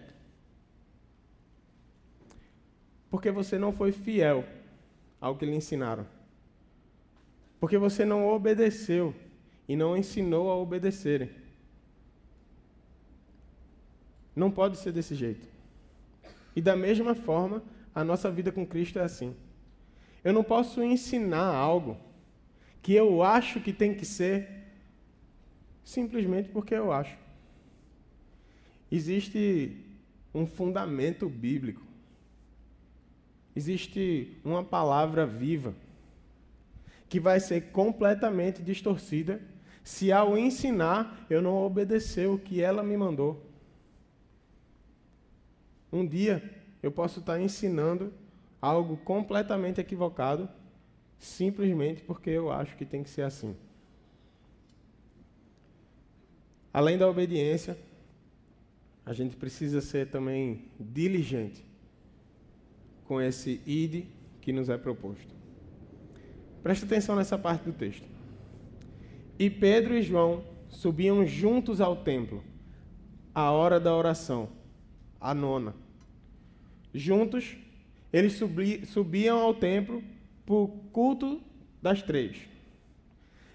Porque 3.10 3.32
você 3.32 3.58
não 3.58 3.74
foi 3.74 3.92
fiel 3.92 4.46
ao 5.20 5.36
que 5.36 5.46
lhe 5.46 5.56
ensinaram. 5.56 6.06
Porque 7.60 7.78
você 7.78 8.06
não 8.06 8.28
obedeceu 8.28 9.14
e 9.68 9.76
não 9.76 9.98
ensinou 9.98 10.50
a 10.52 10.56
obedecerem. 10.56 11.30
Não 14.36 14.50
pode 14.50 14.78
ser 14.78 14.92
desse 14.92 15.16
jeito. 15.16 15.48
E 16.60 16.62
da 16.62 16.76
mesma 16.76 17.16
forma, 17.16 17.64
a 17.96 18.04
nossa 18.04 18.30
vida 18.30 18.52
com 18.52 18.68
Cristo 18.68 19.00
é 19.00 19.02
assim. 19.02 19.34
Eu 20.22 20.34
não 20.34 20.44
posso 20.44 20.84
ensinar 20.84 21.56
algo 21.56 21.96
que 22.82 22.94
eu 22.94 23.24
acho 23.24 23.62
que 23.62 23.72
tem 23.72 23.96
que 23.96 24.06
ser 24.06 24.68
simplesmente 25.86 26.50
porque 26.50 26.76
eu 26.76 26.92
acho. 26.92 27.18
Existe 28.92 29.86
um 30.34 30.46
fundamento 30.46 31.30
bíblico. 31.30 31.82
Existe 33.56 34.38
uma 34.44 34.62
palavra 34.62 35.26
viva 35.26 35.74
que 37.08 37.22
vai 37.22 37.40
ser 37.40 37.72
completamente 37.72 38.62
distorcida 38.62 39.42
se 39.82 40.12
ao 40.12 40.38
ensinar 40.38 41.26
eu 41.30 41.42
não 41.42 41.56
obedecer 41.56 42.28
o 42.28 42.38
que 42.38 42.62
ela 42.62 42.84
me 42.84 42.98
mandou. 42.98 43.49
Um 45.92 46.06
dia 46.06 46.44
eu 46.82 46.92
posso 46.92 47.20
estar 47.20 47.40
ensinando 47.40 48.14
algo 48.62 48.98
completamente 48.98 49.82
equivocado 49.82 50.50
simplesmente 51.18 52.02
porque 52.02 52.30
eu 52.30 52.52
acho 52.52 52.76
que 52.78 52.86
tem 52.86 53.04
que 53.04 53.10
ser 53.10 53.24
assim. 53.24 53.56
Além 56.72 56.98
da 56.98 57.10
obediência, 57.10 57.78
a 59.06 59.12
gente 59.12 59.36
precisa 59.36 59.82
ser 59.82 60.10
também 60.10 60.66
diligente 60.80 61.66
com 63.06 63.20
esse 63.20 63.60
id 63.66 64.06
que 64.40 64.54
nos 64.54 64.70
é 64.70 64.78
proposto. 64.78 65.34
Preste 66.62 66.86
atenção 66.86 67.16
nessa 67.16 67.38
parte 67.38 67.64
do 67.64 67.74
texto. 67.74 68.08
E 69.38 69.50
Pedro 69.50 69.96
e 69.96 70.02
João 70.02 70.44
subiam 70.70 71.26
juntos 71.26 71.82
ao 71.82 71.96
templo, 71.96 72.44
à 73.34 73.52
hora 73.52 73.80
da 73.80 73.96
oração, 73.96 74.50
a 75.20 75.34
nona. 75.34 75.76
Juntos, 76.94 77.58
eles 78.12 78.40
subiam 78.88 79.40
ao 79.40 79.54
templo 79.54 80.04
para 80.46 80.56
o 80.56 80.68
culto 80.92 81.42
das 81.82 82.02
três. 82.02 82.38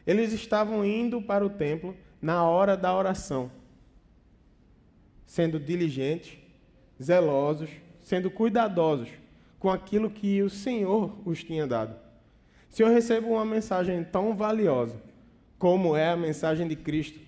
Eles 0.06 0.32
estavam 0.32 0.84
indo 0.84 1.20
para 1.20 1.44
o 1.44 1.50
templo 1.50 1.96
na 2.20 2.44
hora 2.44 2.76
da 2.76 2.94
oração, 2.94 3.50
sendo 5.26 5.58
diligentes, 5.58 6.38
zelosos, 7.02 7.70
sendo 8.00 8.30
cuidadosos 8.30 9.08
com 9.58 9.70
aquilo 9.70 10.10
que 10.10 10.42
o 10.42 10.50
Senhor 10.50 11.16
os 11.24 11.42
tinha 11.42 11.66
dado. 11.66 11.96
Se 12.68 12.82
eu 12.82 12.88
recebo 12.88 13.28
uma 13.28 13.44
mensagem 13.44 14.04
tão 14.04 14.36
valiosa 14.36 15.00
como 15.58 15.96
é 15.96 16.10
a 16.10 16.16
mensagem 16.16 16.68
de 16.68 16.76
Cristo, 16.76 17.18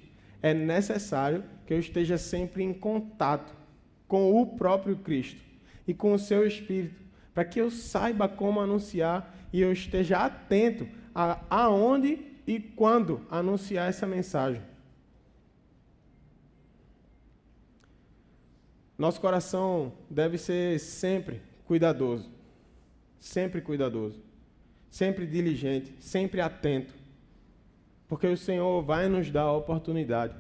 é 0.43 0.53
necessário 0.53 1.43
que 1.67 1.73
eu 1.73 1.79
esteja 1.79 2.19
sempre 2.19 2.63
em 2.63 2.73
contato 2.73 3.55
com 4.07 4.41
o 4.41 4.47
próprio 4.57 4.97
Cristo 4.97 5.41
e 5.87 5.95
com 5.95 6.13
o 6.13 6.19
seu 6.19 6.47
Espírito, 6.47 7.01
para 7.35 7.45
que 7.45 7.61
eu 7.61 7.71
saiba 7.71 8.29
como 8.29 8.61
anunciar 8.61 9.35
e 9.53 9.61
eu 9.61 9.73
esteja 9.73 10.19
atento 10.19 10.89
a 11.15 11.41
aonde 11.49 12.19
e 12.47 12.61
quando 12.61 13.27
anunciar 13.31 13.89
essa 13.89 14.07
mensagem. 14.07 14.63
Nosso 18.97 19.21
coração 19.21 19.93
deve 20.09 20.39
ser 20.39 20.79
sempre 20.81 21.43
cuidadoso, 21.67 22.31
sempre 23.19 23.61
cuidadoso, 23.61 24.23
sempre 24.91 25.27
diligente, 25.27 25.95
sempre 26.01 26.41
atento, 26.41 26.95
porque 28.09 28.27
o 28.27 28.37
Senhor 28.37 28.83
vai 28.83 29.09
nos 29.09 29.31
dar 29.31 29.43
a 29.43 29.53
oportunidade 29.53 30.35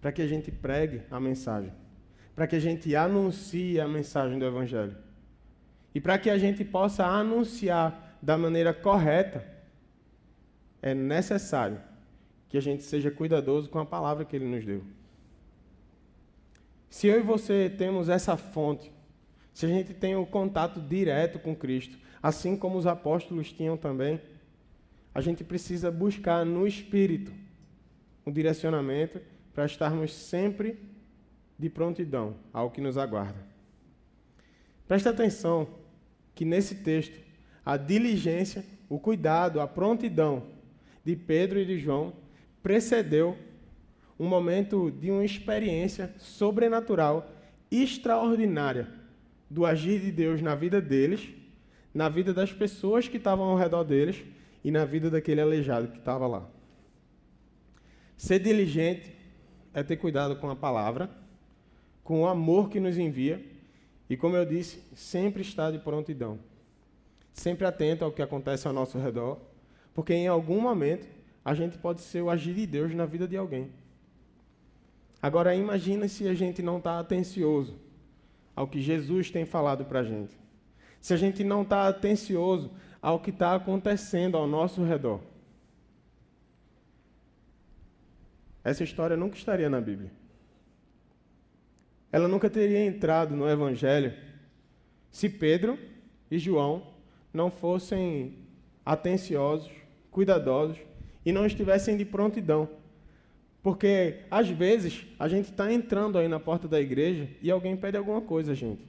para 0.00 0.12
que 0.12 0.20
a 0.20 0.26
gente 0.26 0.50
pregue 0.50 1.02
a 1.10 1.18
mensagem, 1.18 1.72
para 2.38 2.46
que 2.46 2.54
a 2.54 2.60
gente 2.60 2.94
anuncie 2.94 3.80
a 3.80 3.88
mensagem 3.88 4.38
do 4.38 4.44
Evangelho 4.44 4.96
e 5.92 6.00
para 6.00 6.16
que 6.16 6.30
a 6.30 6.38
gente 6.38 6.64
possa 6.64 7.04
anunciar 7.04 8.16
da 8.22 8.38
maneira 8.38 8.72
correta, 8.72 9.44
é 10.80 10.94
necessário 10.94 11.80
que 12.48 12.56
a 12.56 12.62
gente 12.62 12.84
seja 12.84 13.10
cuidadoso 13.10 13.68
com 13.68 13.80
a 13.80 13.84
palavra 13.84 14.24
que 14.24 14.36
Ele 14.36 14.44
nos 14.44 14.64
deu. 14.64 14.84
Se 16.88 17.08
eu 17.08 17.18
e 17.18 17.22
você 17.24 17.68
temos 17.76 18.08
essa 18.08 18.36
fonte, 18.36 18.92
se 19.52 19.66
a 19.66 19.68
gente 19.68 19.92
tem 19.92 20.14
o 20.14 20.20
um 20.20 20.24
contato 20.24 20.80
direto 20.80 21.40
com 21.40 21.56
Cristo, 21.56 21.98
assim 22.22 22.56
como 22.56 22.78
os 22.78 22.86
apóstolos 22.86 23.50
tinham 23.50 23.76
também, 23.76 24.20
a 25.12 25.20
gente 25.20 25.42
precisa 25.42 25.90
buscar 25.90 26.46
no 26.46 26.68
Espírito 26.68 27.32
um 28.24 28.30
direcionamento 28.30 29.20
para 29.52 29.66
estarmos 29.66 30.14
sempre 30.14 30.78
de 31.58 31.68
prontidão 31.68 32.36
ao 32.52 32.70
que 32.70 32.80
nos 32.80 32.96
aguarda. 32.96 33.46
Presta 34.86 35.10
atenção 35.10 35.68
que 36.34 36.44
nesse 36.44 36.76
texto 36.76 37.18
a 37.64 37.76
diligência, 37.76 38.64
o 38.88 38.98
cuidado, 38.98 39.60
a 39.60 39.66
prontidão 39.66 40.44
de 41.04 41.16
Pedro 41.16 41.58
e 41.58 41.66
de 41.66 41.78
João 41.78 42.12
precedeu 42.62 43.36
um 44.18 44.26
momento 44.26 44.90
de 44.90 45.10
uma 45.10 45.24
experiência 45.24 46.14
sobrenatural, 46.18 47.30
extraordinária, 47.70 48.88
do 49.50 49.64
agir 49.64 50.00
de 50.00 50.12
Deus 50.12 50.42
na 50.42 50.54
vida 50.54 50.80
deles, 50.80 51.28
na 51.94 52.08
vida 52.08 52.32
das 52.32 52.52
pessoas 52.52 53.08
que 53.08 53.16
estavam 53.16 53.46
ao 53.46 53.56
redor 53.56 53.84
deles 53.84 54.22
e 54.62 54.70
na 54.70 54.84
vida 54.84 55.10
daquele 55.10 55.40
aleijado 55.40 55.88
que 55.88 55.98
estava 55.98 56.26
lá. 56.26 56.48
Ser 58.16 58.40
diligente 58.40 59.14
é 59.72 59.82
ter 59.82 59.96
cuidado 59.96 60.36
com 60.36 60.50
a 60.50 60.56
palavra, 60.56 61.10
com 62.08 62.22
o 62.22 62.26
amor 62.26 62.70
que 62.70 62.80
nos 62.80 62.96
envia 62.96 63.44
e, 64.08 64.16
como 64.16 64.34
eu 64.34 64.46
disse, 64.46 64.82
sempre 64.96 65.42
estar 65.42 65.70
de 65.70 65.78
prontidão. 65.78 66.38
Sempre 67.34 67.66
atento 67.66 68.02
ao 68.02 68.10
que 68.10 68.22
acontece 68.22 68.66
ao 68.66 68.72
nosso 68.72 68.98
redor, 68.98 69.38
porque 69.92 70.14
em 70.14 70.26
algum 70.26 70.58
momento 70.58 71.06
a 71.44 71.52
gente 71.52 71.76
pode 71.76 72.00
ser 72.00 72.22
o 72.22 72.30
agir 72.30 72.54
de 72.54 72.66
Deus 72.66 72.94
na 72.94 73.04
vida 73.04 73.28
de 73.28 73.36
alguém. 73.36 73.70
Agora, 75.20 75.54
imagina 75.54 76.08
se 76.08 76.26
a 76.26 76.32
gente 76.32 76.62
não 76.62 76.78
está 76.78 76.98
atencioso 76.98 77.78
ao 78.56 78.66
que 78.66 78.80
Jesus 78.80 79.30
tem 79.30 79.44
falado 79.44 79.84
para 79.84 80.00
a 80.00 80.04
gente. 80.04 80.34
Se 81.02 81.12
a 81.12 81.16
gente 81.18 81.44
não 81.44 81.60
está 81.60 81.88
atencioso 81.88 82.70
ao 83.02 83.20
que 83.20 83.28
está 83.28 83.54
acontecendo 83.54 84.38
ao 84.38 84.46
nosso 84.46 84.82
redor. 84.82 85.20
Essa 88.64 88.82
história 88.82 89.14
nunca 89.14 89.36
estaria 89.36 89.68
na 89.68 89.78
Bíblia. 89.78 90.10
Ela 92.10 92.28
nunca 92.28 92.48
teria 92.48 92.84
entrado 92.84 93.36
no 93.36 93.48
Evangelho 93.48 94.12
se 95.10 95.28
Pedro 95.28 95.78
e 96.30 96.38
João 96.38 96.86
não 97.32 97.50
fossem 97.50 98.38
atenciosos, 98.84 99.70
cuidadosos 100.10 100.78
e 101.24 101.32
não 101.32 101.44
estivessem 101.44 101.96
de 101.96 102.04
prontidão 102.04 102.68
porque, 103.62 104.20
às 104.30 104.48
vezes, 104.48 105.06
a 105.18 105.28
gente 105.28 105.50
está 105.50 105.72
entrando 105.72 106.16
aí 106.16 106.28
na 106.28 106.38
porta 106.38 106.68
da 106.68 106.80
igreja 106.80 107.28
e 107.42 107.50
alguém 107.50 107.76
pede 107.76 107.96
alguma 107.96 108.20
coisa, 108.20 108.54
gente. 108.54 108.82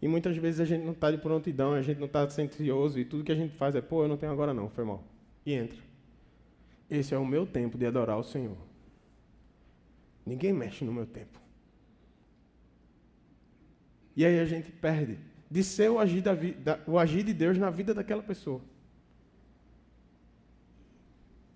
E 0.00 0.06
muitas 0.06 0.36
vezes 0.36 0.60
a 0.60 0.64
gente 0.64 0.84
não 0.84 0.92
está 0.92 1.10
de 1.10 1.18
prontidão, 1.18 1.72
a 1.72 1.82
gente 1.82 1.98
não 1.98 2.06
está 2.06 2.20
ansioso 2.20 3.00
e 3.00 3.04
tudo 3.04 3.24
que 3.24 3.32
a 3.32 3.34
gente 3.34 3.56
faz 3.56 3.74
é, 3.74 3.80
pô, 3.80 4.04
eu 4.04 4.08
não 4.08 4.16
tenho 4.16 4.30
agora 4.30 4.52
não, 4.52 4.68
foi 4.68 4.84
mal. 4.84 5.02
E 5.44 5.54
entra. 5.54 5.78
Esse 6.90 7.14
é 7.14 7.18
o 7.18 7.26
meu 7.26 7.46
tempo 7.46 7.78
de 7.78 7.86
adorar 7.86 8.18
o 8.18 8.22
Senhor. 8.22 8.56
Ninguém 10.24 10.52
mexe 10.52 10.84
no 10.84 10.92
meu 10.92 11.06
tempo. 11.06 11.40
E 14.16 14.24
aí 14.24 14.40
a 14.40 14.46
gente 14.46 14.72
perde 14.72 15.18
de 15.50 15.62
ser 15.62 15.90
o 15.90 15.98
agir, 15.98 16.22
da, 16.22 16.78
o 16.86 16.98
agir 16.98 17.22
de 17.22 17.34
Deus 17.34 17.58
na 17.58 17.70
vida 17.70 17.92
daquela 17.92 18.22
pessoa. 18.22 18.60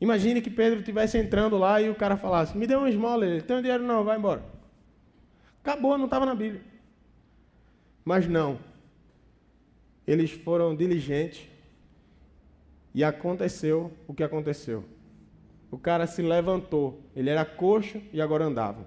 Imagine 0.00 0.40
que 0.40 0.50
Pedro 0.50 0.80
estivesse 0.80 1.18
entrando 1.18 1.58
lá 1.58 1.80
e 1.80 1.90
o 1.90 1.94
cara 1.94 2.16
falasse: 2.16 2.56
Me 2.56 2.66
dê 2.66 2.74
uma 2.74 2.88
esmola. 2.88 3.26
Ele: 3.26 3.42
Tem 3.42 3.60
dinheiro? 3.60 3.82
Não, 3.82 4.04
vai 4.04 4.18
embora. 4.18 4.42
Acabou, 5.62 5.98
não 5.98 6.06
estava 6.06 6.24
na 6.24 6.34
Bíblia. 6.34 6.62
Mas 8.04 8.26
não. 8.26 8.58
Eles 10.06 10.30
foram 10.30 10.74
diligentes 10.74 11.46
e 12.94 13.04
aconteceu 13.04 13.92
o 14.08 14.14
que 14.14 14.22
aconteceu. 14.22 14.84
O 15.70 15.78
cara 15.78 16.06
se 16.06 16.22
levantou. 16.22 17.00
Ele 17.14 17.30
era 17.30 17.44
coxo 17.44 18.00
e 18.12 18.20
agora 18.20 18.44
andava. 18.44 18.86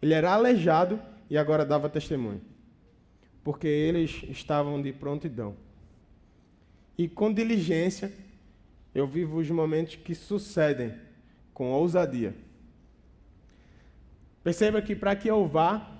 Ele 0.00 0.14
era 0.14 0.32
aleijado 0.32 1.00
e 1.28 1.36
agora 1.38 1.64
dava 1.64 1.88
testemunho. 1.88 2.40
Porque 3.42 3.66
eles 3.66 4.22
estavam 4.28 4.80
de 4.80 4.92
prontidão. 4.92 5.56
E 6.96 7.08
com 7.08 7.32
diligência 7.32 8.12
eu 8.94 9.06
vivo 9.06 9.38
os 9.38 9.50
momentos 9.50 9.96
que 9.96 10.14
sucedem 10.14 10.92
com 11.54 11.72
ousadia. 11.72 12.34
Perceba 14.42 14.82
que 14.82 14.96
para 14.96 15.14
que 15.14 15.28
eu 15.28 15.46
vá 15.46 15.98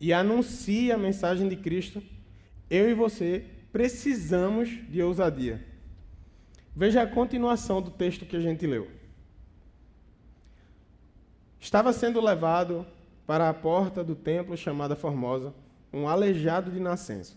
e 0.00 0.12
anuncie 0.12 0.90
a 0.90 0.98
mensagem 0.98 1.48
de 1.48 1.56
Cristo, 1.56 2.02
eu 2.70 2.88
e 2.90 2.94
você 2.94 3.44
precisamos 3.72 4.68
de 4.88 5.02
ousadia. 5.02 5.64
Veja 6.74 7.02
a 7.02 7.06
continuação 7.06 7.82
do 7.82 7.90
texto 7.90 8.24
que 8.24 8.36
a 8.36 8.40
gente 8.40 8.66
leu. 8.66 8.90
Estava 11.60 11.92
sendo 11.92 12.20
levado 12.20 12.86
para 13.26 13.48
a 13.48 13.54
porta 13.54 14.02
do 14.02 14.16
templo 14.16 14.56
chamada 14.56 14.96
Formosa 14.96 15.54
um 15.92 16.08
aleijado 16.08 16.70
de 16.70 16.80
nascença, 16.80 17.34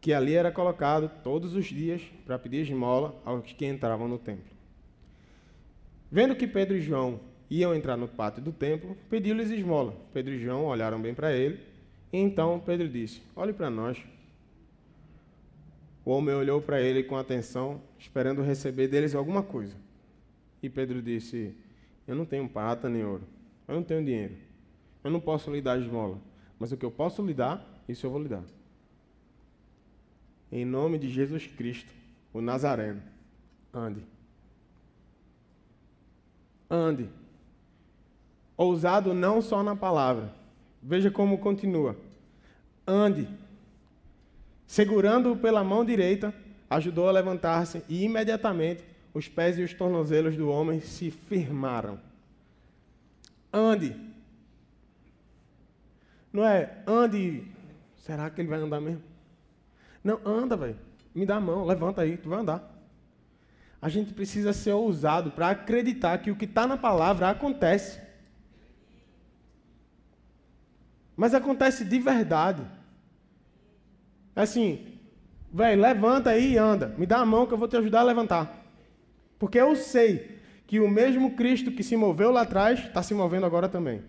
que 0.00 0.12
ali 0.12 0.34
era 0.34 0.50
colocado 0.50 1.10
todos 1.22 1.54
os 1.54 1.66
dias 1.66 2.02
para 2.24 2.38
pedir 2.38 2.62
esmola 2.62 3.14
aos 3.24 3.52
que 3.52 3.66
entravam 3.66 4.08
no 4.08 4.18
templo. 4.18 4.54
Vendo 6.10 6.36
que 6.36 6.46
Pedro 6.46 6.76
e 6.76 6.80
João 6.80 7.20
iam 7.50 7.74
entrar 7.74 7.96
no 7.96 8.08
pátio 8.08 8.42
do 8.42 8.52
templo, 8.52 8.96
pediu-lhes 9.10 9.50
esmola. 9.50 9.94
Pedro 10.12 10.34
e 10.34 10.38
João 10.38 10.64
olharam 10.64 11.00
bem 11.00 11.14
para 11.14 11.32
ele, 11.32 11.60
e 12.12 12.18
então 12.18 12.60
Pedro 12.60 12.88
disse: 12.88 13.20
Olhe 13.34 13.52
para 13.52 13.68
nós. 13.68 13.98
O 16.04 16.10
homem 16.10 16.34
olhou 16.34 16.60
para 16.60 16.80
ele 16.80 17.02
com 17.02 17.16
atenção, 17.16 17.80
esperando 17.98 18.42
receber 18.42 18.88
deles 18.88 19.14
alguma 19.14 19.42
coisa. 19.42 19.74
E 20.62 20.68
Pedro 20.68 21.02
disse: 21.02 21.54
Eu 22.06 22.14
não 22.14 22.24
tenho 22.24 22.48
prata 22.48 22.88
nem 22.88 23.04
ouro. 23.04 23.24
Eu 23.66 23.74
não 23.74 23.82
tenho 23.82 24.04
dinheiro. 24.04 24.34
Eu 25.02 25.10
não 25.10 25.20
posso 25.20 25.50
lhe 25.50 25.60
dar 25.60 25.78
esmola. 25.78 26.18
Mas 26.64 26.72
o 26.72 26.78
que 26.78 26.86
eu 26.86 26.90
posso 26.90 27.20
lhe 27.20 27.34
dar, 27.34 27.62
isso 27.86 28.06
eu 28.06 28.10
vou 28.10 28.22
lhe 28.22 28.26
dar. 28.26 28.42
Em 30.50 30.64
nome 30.64 30.98
de 30.98 31.10
Jesus 31.10 31.46
Cristo, 31.46 31.92
o 32.32 32.40
Nazareno, 32.40 33.02
ande. 33.70 34.00
Ande. 36.70 37.10
Ousado 38.56 39.12
não 39.12 39.42
só 39.42 39.62
na 39.62 39.76
palavra. 39.76 40.34
Veja 40.82 41.10
como 41.10 41.36
continua. 41.36 41.98
Ande 42.86 43.28
Segurando-o 44.66 45.36
pela 45.36 45.62
mão 45.62 45.84
direita, 45.84 46.32
ajudou 46.70 47.10
a 47.10 47.12
levantar-se 47.12 47.82
e 47.90 48.04
imediatamente 48.04 48.82
os 49.12 49.28
pés 49.28 49.58
e 49.58 49.62
os 49.62 49.74
tornozelos 49.74 50.34
do 50.34 50.48
homem 50.48 50.80
se 50.80 51.10
firmaram. 51.10 52.00
Ande. 53.52 53.94
Não 56.34 56.44
é 56.44 56.68
ande. 56.84 57.44
Será 57.96 58.28
que 58.28 58.40
ele 58.40 58.48
vai 58.48 58.58
andar 58.58 58.80
mesmo? 58.80 59.00
Não, 60.02 60.20
anda, 60.26 60.56
velho. 60.56 60.76
Me 61.14 61.24
dá 61.24 61.36
a 61.36 61.40
mão, 61.40 61.64
levanta 61.64 62.02
aí, 62.02 62.16
tu 62.16 62.28
vai 62.28 62.40
andar. 62.40 62.74
A 63.80 63.88
gente 63.88 64.12
precisa 64.12 64.52
ser 64.52 64.72
ousado 64.72 65.30
para 65.30 65.50
acreditar 65.50 66.18
que 66.18 66.32
o 66.32 66.36
que 66.36 66.44
está 66.44 66.66
na 66.66 66.76
palavra 66.76 67.30
acontece. 67.30 68.00
Mas 71.16 71.34
acontece 71.34 71.84
de 71.84 72.00
verdade. 72.00 72.66
Assim, 74.34 74.98
velho, 75.52 75.80
levanta 75.80 76.30
aí 76.30 76.54
e 76.54 76.58
anda. 76.58 76.88
Me 76.98 77.06
dá 77.06 77.18
a 77.18 77.26
mão 77.26 77.46
que 77.46 77.54
eu 77.54 77.58
vou 77.58 77.68
te 77.68 77.76
ajudar 77.76 78.00
a 78.00 78.04
levantar. 78.04 78.60
Porque 79.38 79.60
eu 79.60 79.76
sei 79.76 80.40
que 80.66 80.80
o 80.80 80.90
mesmo 80.90 81.36
Cristo 81.36 81.70
que 81.70 81.84
se 81.84 81.96
moveu 81.96 82.32
lá 82.32 82.40
atrás 82.40 82.80
está 82.80 83.04
se 83.04 83.14
movendo 83.14 83.46
agora 83.46 83.68
também. 83.68 84.02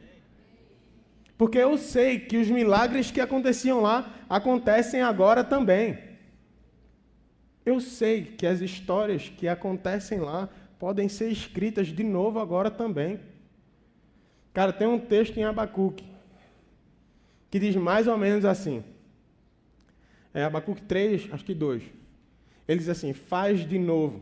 Porque 1.38 1.58
eu 1.58 1.78
sei 1.78 2.20
que 2.20 2.38
os 2.38 2.50
milagres 2.50 3.12
que 3.12 3.20
aconteciam 3.20 3.82
lá 3.82 4.14
acontecem 4.30 5.02
agora 5.02 5.44
também. 5.44 5.98
Eu 7.66 7.82
sei 7.82 8.24
que 8.24 8.46
as 8.46 8.62
histórias 8.62 9.28
que 9.28 9.48
acontecem 9.48 10.20
lá 10.20 10.48
podem 10.80 11.10
ser 11.10 11.30
escritas 11.32 11.88
de 11.88 12.04
novo 12.04 12.40
agora 12.40 12.72
também. 12.72 13.20
Cara, 14.54 14.72
tem 14.72 14.88
um 14.88 15.00
texto 15.00 15.38
em 15.38 15.44
Abacuque 15.44 16.06
que 17.50 17.60
diz 17.60 17.76
mais 17.76 18.08
ou 18.08 18.18
menos 18.18 18.46
assim: 18.46 18.84
é, 20.34 20.44
Abacuque 20.44 20.84
3, 20.84 21.30
acho 21.34 21.44
que 21.44 21.54
2. 21.54 21.84
Ele 22.68 22.80
diz 22.80 22.90
assim: 22.90 23.14
Faz 23.14 23.68
de 23.68 23.78
novo, 23.78 24.22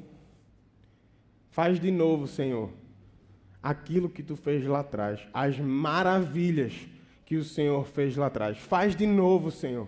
faz 1.52 1.80
de 1.80 1.92
novo, 1.92 2.28
Senhor, 2.28 2.72
aquilo 3.62 4.10
que 4.10 4.24
tu 4.24 4.36
fez 4.36 4.66
lá 4.66 4.80
atrás, 4.80 5.20
as 5.34 5.60
maravilhas 5.60 6.74
que 7.26 7.36
o 7.36 7.44
Senhor 7.44 7.86
fez 7.86 8.16
lá 8.16 8.28
atrás. 8.28 8.58
Faz 8.58 8.96
de 8.96 9.06
novo, 9.06 9.52
Senhor. 9.52 9.88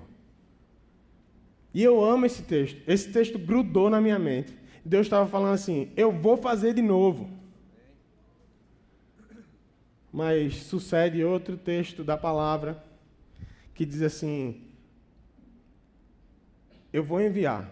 E 1.73 1.83
eu 1.83 2.03
amo 2.03 2.25
esse 2.25 2.43
texto. 2.43 2.81
Esse 2.87 3.11
texto 3.11 3.37
grudou 3.37 3.89
na 3.89 3.99
minha 3.99 4.17
mente. 4.17 4.57
Deus 4.83 5.05
estava 5.05 5.27
falando 5.27 5.53
assim: 5.53 5.91
Eu 5.95 6.11
vou 6.11 6.37
fazer 6.37 6.73
de 6.73 6.81
novo. 6.81 7.29
Mas 10.11 10.55
sucede 10.55 11.23
outro 11.23 11.57
texto 11.57 12.03
da 12.03 12.15
palavra 12.15 12.81
que 13.73 13.85
diz 13.85 14.01
assim: 14.01 14.65
eu 16.95 17.03
vou 17.03 17.19
enviar. 17.19 17.69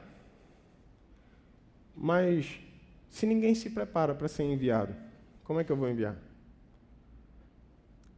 Mas 1.95 2.60
se 3.10 3.26
ninguém 3.26 3.56
se 3.56 3.69
prepara 3.69 4.13
para 4.13 4.28
ser 4.28 4.43
enviado, 4.43 4.93
como 5.45 5.62
é 5.62 5.63
que 5.63 5.71
eu 5.71 5.78
vou 5.78 5.89
enviar? 5.89 6.17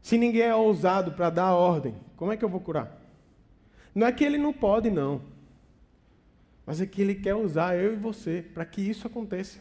Se 0.05 0.19
ninguém 0.19 0.43
é 0.43 0.53
ousado 0.53 1.13
para 1.13 1.31
dar 1.31 1.55
ordem, 1.55 1.95
como 2.15 2.31
é 2.31 2.37
que 2.37 2.45
eu 2.45 2.49
vou 2.49 2.61
curar? 2.61 2.95
Não 3.95 4.05
é 4.05 4.11
que 4.11 4.23
ele 4.23 4.37
não 4.37 4.53
pode, 4.53 4.91
não. 4.91 5.19
Mas 6.63 6.79
é 6.79 6.85
que 6.85 7.01
ele 7.01 7.15
quer 7.15 7.33
usar 7.33 7.75
eu 7.75 7.93
e 7.93 7.95
você 7.95 8.45
para 8.53 8.63
que 8.65 8.87
isso 8.87 9.07
aconteça. 9.07 9.57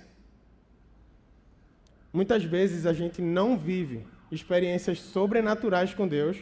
Muitas 2.13 2.45
vezes 2.45 2.85
a 2.85 2.93
gente 2.93 3.23
não 3.23 3.57
vive 3.57 4.07
experiências 4.31 5.01
sobrenaturais 5.01 5.95
com 5.95 6.07
Deus 6.07 6.37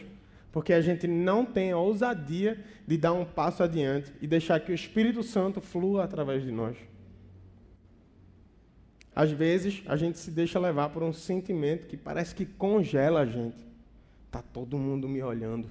porque 0.51 0.73
a 0.73 0.81
gente 0.81 1.07
não 1.07 1.45
tem 1.45 1.71
a 1.71 1.77
ousadia 1.77 2.61
de 2.85 2.97
dar 2.97 3.13
um 3.13 3.23
passo 3.23 3.63
adiante 3.63 4.11
e 4.21 4.27
deixar 4.27 4.59
que 4.59 4.73
o 4.73 4.75
Espírito 4.75 5.23
Santo 5.23 5.61
flua 5.61 6.03
através 6.03 6.43
de 6.43 6.51
nós. 6.51 6.75
Às 9.15 9.31
vezes, 9.31 9.81
a 9.85 9.95
gente 9.95 10.19
se 10.19 10.29
deixa 10.29 10.59
levar 10.59 10.89
por 10.89 11.03
um 11.03 11.13
sentimento 11.13 11.87
que 11.87 11.95
parece 11.95 12.35
que 12.35 12.45
congela 12.45 13.21
a 13.21 13.25
gente. 13.25 13.71
Tá 14.33 14.41
todo 14.41 14.79
mundo 14.79 15.07
me 15.07 15.21
olhando. 15.21 15.69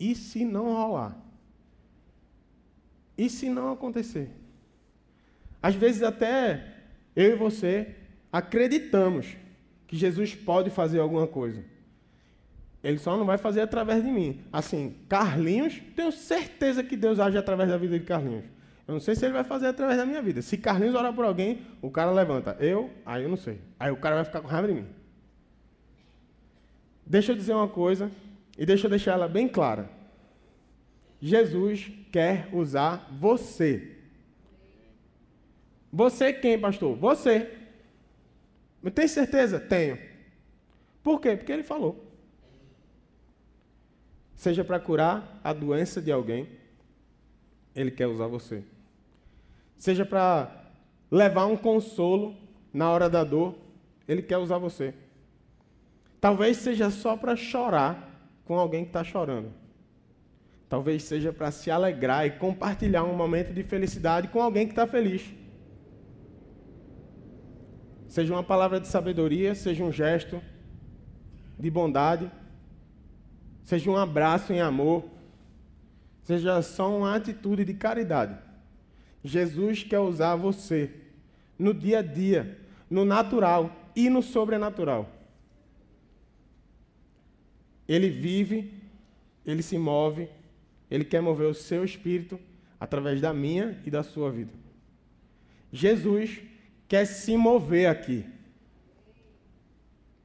E 0.00 0.16
se 0.16 0.44
não 0.44 0.72
rolar? 0.72 1.16
E 3.16 3.30
se 3.30 3.48
não 3.48 3.70
acontecer? 3.70 4.28
Às 5.62 5.76
vezes 5.76 6.02
até 6.02 6.74
eu 7.14 7.34
e 7.34 7.36
você 7.36 7.94
acreditamos 8.32 9.36
que 9.86 9.96
Jesus 9.96 10.34
pode 10.34 10.70
fazer 10.70 10.98
alguma 10.98 11.28
coisa. 11.28 11.64
Ele 12.82 12.98
só 12.98 13.16
não 13.16 13.24
vai 13.24 13.38
fazer 13.38 13.60
através 13.60 14.02
de 14.02 14.10
mim. 14.10 14.40
Assim, 14.52 14.96
Carlinhos, 15.08 15.80
tenho 15.94 16.10
certeza 16.10 16.82
que 16.82 16.96
Deus 16.96 17.20
age 17.20 17.38
através 17.38 17.68
da 17.68 17.76
vida 17.76 17.96
de 17.96 18.04
Carlinhos. 18.04 18.44
Eu 18.88 18.94
não 18.94 19.00
sei 19.00 19.14
se 19.14 19.24
ele 19.24 19.34
vai 19.34 19.44
fazer 19.44 19.68
através 19.68 19.98
da 19.98 20.04
minha 20.04 20.20
vida. 20.20 20.42
Se 20.42 20.58
Carlinhos 20.58 20.96
orar 20.96 21.12
por 21.12 21.24
alguém, 21.24 21.62
o 21.80 21.92
cara 21.92 22.10
levanta. 22.10 22.56
Eu, 22.58 22.90
aí 23.06 23.22
eu 23.22 23.28
não 23.28 23.36
sei. 23.36 23.60
Aí 23.78 23.92
o 23.92 23.96
cara 23.98 24.16
vai 24.16 24.24
ficar 24.24 24.40
com 24.40 24.48
raiva 24.48 24.66
de 24.66 24.74
mim. 24.74 24.98
Deixa 27.08 27.32
eu 27.32 27.36
dizer 27.36 27.54
uma 27.54 27.68
coisa 27.68 28.10
e 28.56 28.66
deixa 28.66 28.86
eu 28.86 28.90
deixar 28.90 29.12
ela 29.12 29.28
bem 29.28 29.48
clara. 29.48 29.90
Jesus 31.20 31.90
quer 32.12 32.48
usar 32.52 33.08
você. 33.18 33.96
Você 35.92 36.32
quem, 36.32 36.58
pastor? 36.58 36.94
Você. 36.96 37.50
Tem 38.94 39.08
certeza? 39.08 39.58
Tenho. 39.58 39.98
Por 41.02 41.20
quê? 41.20 41.36
Porque 41.36 41.52
ele 41.52 41.62
falou 41.62 42.08
seja 44.38 44.64
para 44.64 44.78
curar 44.78 45.40
a 45.42 45.52
doença 45.52 46.00
de 46.00 46.12
alguém, 46.12 46.48
Ele 47.74 47.90
quer 47.90 48.06
usar 48.06 48.28
você. 48.28 48.62
Seja 49.76 50.06
para 50.06 50.70
levar 51.10 51.46
um 51.46 51.56
consolo 51.56 52.36
na 52.72 52.88
hora 52.88 53.10
da 53.10 53.24
dor, 53.24 53.58
Ele 54.06 54.22
quer 54.22 54.38
usar 54.38 54.58
você. 54.58 54.94
Talvez 56.20 56.56
seja 56.56 56.90
só 56.90 57.16
para 57.16 57.36
chorar 57.36 58.08
com 58.44 58.58
alguém 58.58 58.82
que 58.84 58.90
está 58.90 59.04
chorando. 59.04 59.52
Talvez 60.68 61.04
seja 61.04 61.32
para 61.32 61.50
se 61.50 61.70
alegrar 61.70 62.26
e 62.26 62.30
compartilhar 62.32 63.04
um 63.04 63.14
momento 63.14 63.52
de 63.52 63.62
felicidade 63.62 64.28
com 64.28 64.42
alguém 64.42 64.66
que 64.66 64.72
está 64.72 64.86
feliz. 64.86 65.22
Seja 68.06 68.34
uma 68.34 68.42
palavra 68.42 68.80
de 68.80 68.88
sabedoria, 68.88 69.54
seja 69.54 69.84
um 69.84 69.92
gesto 69.92 70.42
de 71.58 71.70
bondade, 71.70 72.30
seja 73.64 73.90
um 73.90 73.96
abraço 73.96 74.52
em 74.52 74.60
amor, 74.60 75.04
seja 76.22 76.60
só 76.62 76.94
uma 76.94 77.14
atitude 77.14 77.64
de 77.64 77.74
caridade. 77.74 78.36
Jesus 79.22 79.82
quer 79.84 80.00
usar 80.00 80.36
você 80.36 80.90
no 81.58 81.74
dia 81.74 81.98
a 81.98 82.02
dia, 82.02 82.58
no 82.90 83.04
natural 83.04 83.70
e 83.94 84.08
no 84.08 84.22
sobrenatural. 84.22 85.17
Ele 87.88 88.10
vive, 88.10 88.72
ele 89.46 89.62
se 89.62 89.78
move, 89.78 90.28
ele 90.90 91.04
quer 91.04 91.20
mover 91.20 91.46
o 91.46 91.54
seu 91.54 91.84
espírito 91.84 92.38
através 92.78 93.20
da 93.20 93.32
minha 93.32 93.80
e 93.84 93.90
da 93.90 94.02
sua 94.02 94.30
vida. 94.30 94.52
Jesus 95.72 96.40
quer 96.86 97.04
se 97.06 97.36
mover 97.36 97.88
aqui. 97.88 98.24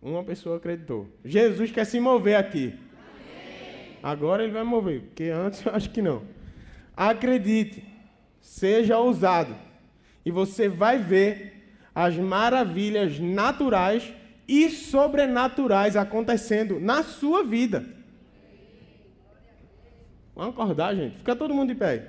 Uma 0.01 0.23
pessoa 0.23 0.57
acreditou. 0.57 1.07
Jesus 1.23 1.71
quer 1.71 1.85
se 1.85 1.99
mover 1.99 2.35
aqui. 2.35 2.73
Agora 4.01 4.43
ele 4.43 4.51
vai 4.51 4.63
mover, 4.63 5.01
porque 5.01 5.25
antes 5.25 5.65
eu 5.65 5.73
acho 5.73 5.89
que 5.89 6.01
não. 6.01 6.23
Acredite, 6.95 7.83
seja 8.41 8.99
ousado, 8.99 9.55
e 10.25 10.31
você 10.31 10.67
vai 10.67 10.99
ver 10.99 11.73
as 11.95 12.17
maravilhas 12.17 13.17
naturais 13.19 14.13
e 14.47 14.69
sobrenaturais 14.69 15.95
acontecendo 15.95 16.79
na 16.79 17.03
sua 17.03 17.43
vida. 17.43 17.85
Vamos 20.35 20.53
acordar, 20.53 20.95
gente. 20.95 21.17
Fica 21.17 21.35
todo 21.35 21.53
mundo 21.53 21.69
de 21.69 21.75
pé. 21.75 22.07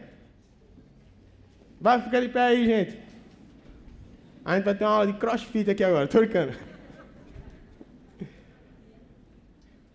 Vai 1.81 2.01
ficar 2.01 2.21
de 2.21 2.29
pé 2.29 2.41
aí, 2.41 2.65
gente. 2.65 2.99
A 4.45 4.57
gente 4.57 4.65
vai 4.65 4.75
ter 4.75 4.85
uma 4.85 4.93
aula 4.93 5.07
de 5.07 5.19
crossfit 5.19 5.71
aqui 5.71 5.85
agora. 5.85 6.07
Tô 6.07 6.19
brincando. 6.19 6.53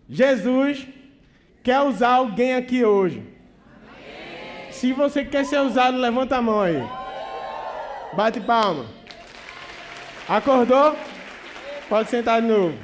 Jesus 0.08 0.86
quer 1.62 1.80
usar 1.80 2.14
alguém 2.14 2.54
aqui 2.54 2.84
hoje. 2.84 3.22
Se 4.70 4.92
você 4.92 5.24
quer 5.24 5.44
ser 5.44 5.60
usado, 5.60 5.96
levanta 5.96 6.36
a 6.36 6.42
mão 6.42 6.60
aí. 6.60 6.82
Bate 8.14 8.40
palma. 8.40 8.86
Acordou? 10.28 10.96
Pode 11.90 12.08
sentar 12.08 12.40
de 12.40 12.46
novo. 12.46 12.78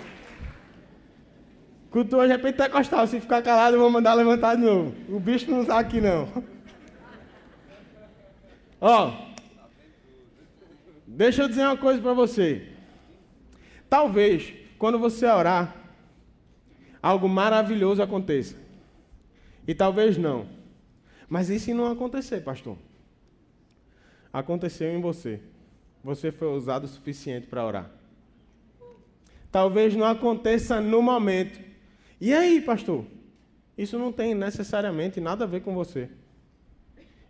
Culto 1.92 2.16
hoje 2.16 2.32
é 2.32 2.38
pentecostal. 2.38 3.06
Se 3.06 3.20
ficar 3.20 3.40
calado, 3.40 3.76
eu 3.76 3.80
vou 3.80 3.88
mandar 3.88 4.14
levantar 4.14 4.56
de 4.56 4.62
novo. 4.62 4.96
O 5.08 5.20
bicho 5.20 5.48
não 5.48 5.62
está 5.62 5.78
aqui, 5.78 6.00
não. 6.00 6.26
Ó, 8.80 9.12
deixa 11.06 11.42
eu 11.42 11.48
dizer 11.48 11.62
uma 11.62 11.76
coisa 11.76 12.02
para 12.02 12.12
você. 12.14 12.68
Talvez, 13.88 14.52
quando 14.76 14.98
você 14.98 15.24
orar, 15.24 15.76
algo 17.00 17.28
maravilhoso 17.28 18.02
aconteça. 18.02 18.56
E 19.68 19.72
talvez 19.72 20.18
não. 20.18 20.48
Mas 21.28 21.48
e 21.48 21.60
se 21.60 21.72
não 21.72 21.92
acontecer, 21.92 22.40
pastor? 22.40 22.76
Aconteceu 24.32 24.92
em 24.92 25.00
você. 25.00 25.40
Você 26.02 26.32
foi 26.32 26.48
usado 26.48 26.84
o 26.84 26.88
suficiente 26.88 27.46
para 27.46 27.64
orar. 27.64 27.95
Talvez 29.56 29.96
não 29.96 30.04
aconteça 30.04 30.82
no 30.82 31.00
momento. 31.00 31.58
E 32.20 32.34
aí, 32.34 32.60
pastor? 32.60 33.06
Isso 33.78 33.98
não 33.98 34.12
tem 34.12 34.34
necessariamente 34.34 35.18
nada 35.18 35.44
a 35.44 35.46
ver 35.46 35.62
com 35.62 35.74
você. 35.74 36.10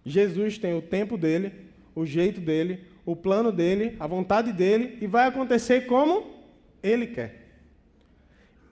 Jesus 0.04 0.58
tem 0.58 0.76
o 0.76 0.82
tempo 0.82 1.16
dele, 1.16 1.52
o 1.94 2.04
jeito 2.04 2.40
dele, 2.40 2.82
o 3.04 3.14
plano 3.14 3.52
dele, 3.52 3.94
a 4.00 4.08
vontade 4.08 4.52
dele, 4.52 4.98
e 5.00 5.06
vai 5.06 5.28
acontecer 5.28 5.86
como 5.86 6.26
ele 6.82 7.06
quer. 7.06 7.46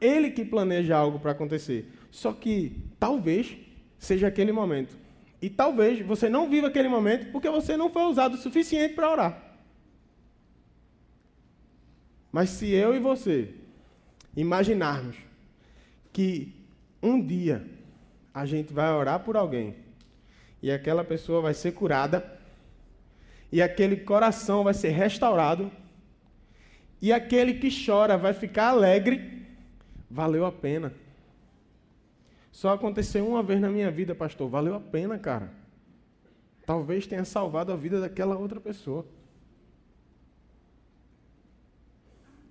Ele 0.01 0.33
que 0.33 0.45
planeja 0.45 0.97
algo 0.97 1.21
para 1.21 1.31
acontecer. 1.31 1.89
Só 2.11 2.33
que 2.33 2.83
talvez 2.99 3.57
seja 4.01 4.27
aquele 4.27 4.51
momento. 4.51 4.99
E 5.41 5.49
talvez 5.49 6.05
você 6.05 6.29
não 6.29 6.51
viva 6.51 6.67
aquele 6.67 6.89
momento 6.89 7.31
porque 7.31 7.49
você 7.49 7.77
não 7.77 7.89
foi 7.89 8.03
usado 8.03 8.35
o 8.35 8.37
suficiente 8.37 8.95
para 8.95 9.13
orar. 9.13 9.44
Mas 12.35 12.51
se 12.51 12.69
eu 12.69 12.93
e 12.97 12.99
você 12.99 13.55
imaginarmos 14.37 15.15
que 16.13 16.53
um 17.01 17.25
dia 17.25 17.65
a 18.35 18.45
gente 18.45 18.73
vai 18.73 18.91
orar 18.91 19.21
por 19.21 19.37
alguém 19.37 19.77
e 20.61 20.69
aquela 20.69 21.05
pessoa 21.05 21.41
vai 21.41 21.55
ser 21.55 21.71
curada 21.75 22.37
e 23.53 23.63
aquele 23.63 23.99
coração 23.99 24.65
vai 24.65 24.75
ser 24.75 24.89
restaurado 24.89 25.71
e 27.01 27.13
aquele 27.13 27.55
que 27.55 27.69
chora 27.87 28.19
vai 28.19 28.35
ficar 28.35 28.71
alegre, 28.71 29.47
valeu 30.11 30.45
a 30.45 30.51
pena. 30.51 30.93
Só 32.51 32.71
aconteceu 32.73 33.29
uma 33.29 33.45
vez 33.45 33.61
na 33.61 33.69
minha 33.69 33.93
vida, 33.93 34.13
pastor. 34.13 34.51
Valeu 34.51 34.75
a 34.75 34.81
pena, 34.81 35.17
cara. 35.21 35.53
Talvez 36.67 37.07
tenha 37.07 37.25
salvado 37.25 37.73
a 37.73 37.77
vida 37.77 38.01
daquela 38.01 38.37
outra 38.37 38.61
pessoa. 38.61 39.07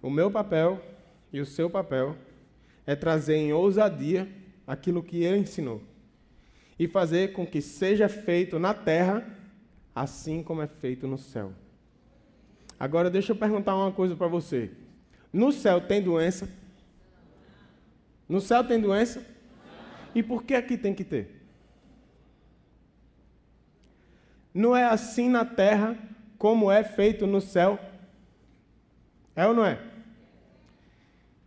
O 0.03 0.09
meu 0.09 0.29
papel 0.29 0.83
e 1.31 1.39
o 1.39 1.45
seu 1.45 1.69
papel 1.69 2.17
é 2.85 2.93
trazer 2.93 3.37
em 3.37 3.53
ousadia 3.53 4.29
aquilo 4.67 5.01
que 5.01 5.23
ele 5.23 5.37
ensinou 5.37 5.81
e 6.77 6.89
fazer 6.89 7.31
com 7.31 7.47
que 7.47 7.61
seja 7.61 8.09
feito 8.09 8.59
na 8.59 8.73
terra 8.73 9.25
assim 9.95 10.43
como 10.43 10.61
é 10.61 10.67
feito 10.67 11.07
no 11.07 11.17
céu. 11.17 11.53
Agora 12.77 13.09
deixa 13.09 13.31
eu 13.31 13.35
perguntar 13.37 13.77
uma 13.77 13.93
coisa 13.93 14.13
para 14.13 14.27
você. 14.27 14.71
No 15.31 15.53
céu 15.53 15.79
tem 15.79 16.01
doença? 16.01 16.49
No 18.27 18.41
céu 18.41 18.61
tem 18.61 18.81
doença? 18.81 19.25
E 20.13 20.21
por 20.21 20.43
que 20.43 20.53
aqui 20.53 20.77
tem 20.77 20.93
que 20.93 21.05
ter? 21.05 21.41
Não 24.53 24.75
é 24.75 24.83
assim 24.83 25.29
na 25.29 25.45
terra 25.45 25.97
como 26.37 26.69
é 26.69 26.83
feito 26.83 27.25
no 27.25 27.39
céu? 27.39 27.79
É 29.33 29.47
ou 29.47 29.53
não 29.53 29.65
é? 29.65 29.92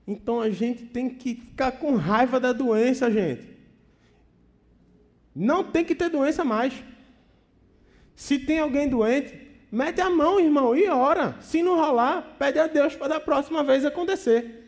Então 0.06 0.40
a 0.40 0.50
gente 0.50 0.84
tem 0.84 1.10
que 1.10 1.34
ficar 1.34 1.72
com 1.72 1.96
raiva 1.96 2.38
da 2.38 2.52
doença, 2.52 3.10
gente. 3.10 3.56
Não 5.34 5.64
tem 5.64 5.84
que 5.84 5.94
ter 5.94 6.08
doença 6.08 6.44
mais. 6.44 6.72
Se 8.14 8.38
tem 8.38 8.60
alguém 8.60 8.88
doente, 8.88 9.38
mete 9.70 10.00
a 10.00 10.08
mão, 10.08 10.40
irmão, 10.40 10.74
e 10.76 10.88
ora. 10.88 11.36
Se 11.40 11.62
não 11.62 11.76
rolar, 11.76 12.36
pede 12.38 12.58
a 12.58 12.66
Deus 12.66 12.94
para 12.94 13.08
da 13.08 13.20
próxima 13.20 13.64
vez 13.64 13.84
acontecer. 13.84 14.64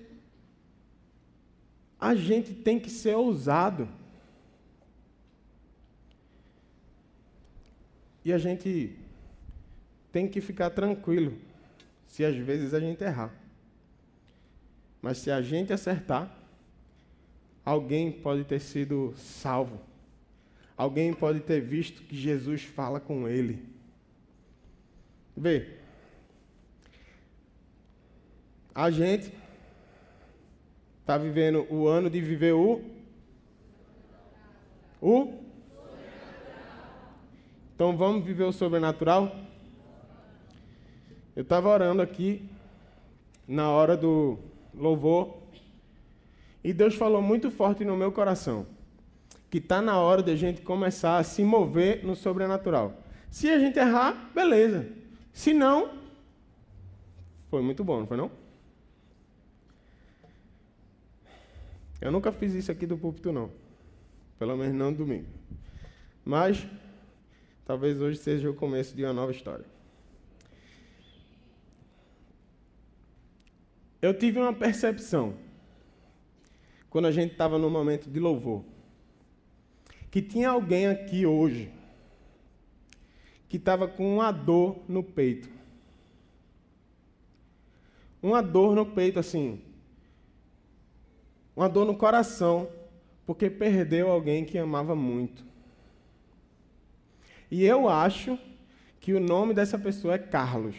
A 1.98 2.14
gente 2.14 2.53
tem 2.53 2.79
que 2.79 2.90
ser 2.90 3.16
ousado. 3.16 3.88
E 8.24 8.33
a 8.33 8.38
gente 8.38 8.94
tem 10.12 10.29
que 10.29 10.40
ficar 10.40 10.70
tranquilo 10.70 11.38
se 12.07 12.24
às 12.24 12.37
vezes 12.37 12.74
a 12.74 12.81
gente 12.81 13.03
errar. 13.03 13.33
Mas 15.01 15.19
se 15.19 15.31
a 15.31 15.41
gente 15.41 15.73
acertar, 15.73 16.31
alguém 17.65 18.11
pode 18.11 18.45
ter 18.45 18.61
sido 18.61 19.15
salvo. 19.17 19.81
Alguém 20.77 21.13
pode 21.13 21.41
ter 21.41 21.61
visto 21.61 22.03
que 22.03 22.17
Jesus 22.17 22.63
fala 22.63 23.01
com 23.01 23.29
ele. 23.29 23.63
Vê. 25.37 25.79
A 28.75 28.91
gente 28.91 29.33
está 31.01 31.17
vivendo 31.17 31.67
o 31.69 31.87
ano 31.87 32.09
de 32.09 32.21
viver 32.21 32.53
o. 32.53 32.81
O. 35.01 35.33
Então 37.75 37.97
vamos 37.97 38.25
viver 38.25 38.45
o 38.45 38.53
sobrenatural? 38.53 39.35
Eu 41.35 41.43
estava 41.43 41.69
orando 41.69 42.03
aqui 42.03 42.49
na 43.47 43.71
hora 43.71 43.97
do 43.97 44.39
louvor 44.79 45.43
e 46.62 46.73
Deus 46.73 46.95
falou 46.95 47.21
muito 47.21 47.51
forte 47.51 47.85
no 47.85 47.97
meu 47.97 48.12
coração 48.12 48.67
que 49.51 49.59
está 49.59 49.81
na 49.81 49.99
hora 49.99 50.23
de 50.23 50.31
a 50.31 50.37
gente 50.37 50.61
começar 50.61 51.19
a 51.19 51.25
se 51.25 51.43
mover 51.43 52.05
no 52.05 52.14
sobrenatural. 52.14 53.03
Se 53.31 53.49
a 53.49 53.59
gente 53.59 53.79
errar, 53.79 54.31
beleza. 54.35 54.87
Se 55.33 55.55
não, 55.55 55.99
foi 57.49 57.62
muito 57.62 57.83
bom, 57.83 58.01
não 58.01 58.07
foi 58.07 58.17
não? 58.17 58.31
Eu 62.01 62.12
nunca 62.12 62.31
fiz 62.31 62.55
isso 62.55 62.71
aqui 62.71 62.87
do 62.87 62.97
púlpito, 62.97 63.33
não. 63.33 63.51
Pelo 64.38 64.57
menos 64.57 64.75
não 64.75 64.93
domingo. 64.93 65.27
Mas, 66.25 66.67
talvez 67.64 68.01
hoje 68.01 68.19
seja 68.19 68.49
o 68.49 68.55
começo 68.55 68.95
de 68.95 69.03
uma 69.05 69.12
nova 69.12 69.33
história. 69.33 69.64
Eu 74.01 74.17
tive 74.17 74.39
uma 74.39 74.53
percepção, 74.53 75.35
quando 76.89 77.07
a 77.07 77.13
gente 77.13 77.33
estava 77.33 77.59
no 77.59 77.69
momento 77.69 78.09
de 78.09 78.21
louvor, 78.21 78.65
que 80.11 80.23
tinha 80.23 80.51
alguém 80.51 80.87
aqui 80.87 81.27
hoje 81.27 81.71
que 83.49 83.57
estava 83.57 83.89
com 83.89 84.17
uma 84.17 84.31
dor 84.31 84.79
no 84.89 85.03
peito. 85.03 85.49
Uma 88.23 88.43
dor 88.43 88.75
no 88.75 88.85
peito, 88.85 89.19
assim, 89.19 89.61
uma 91.57 91.69
dor 91.69 91.85
no 91.85 91.97
coração, 91.97 92.69
porque 93.27 93.51
perdeu 93.51 94.11
alguém 94.11 94.45
que 94.45 94.59
amava 94.59 94.95
muito. 94.95 95.45
E 97.51 97.65
eu 97.65 97.89
acho 97.89 98.39
que 99.01 99.13
o 99.13 99.21
nome 99.21 99.55
dessa 99.55 99.79
pessoa 99.79 100.15
é 100.15 100.19
Carlos. 100.19 100.77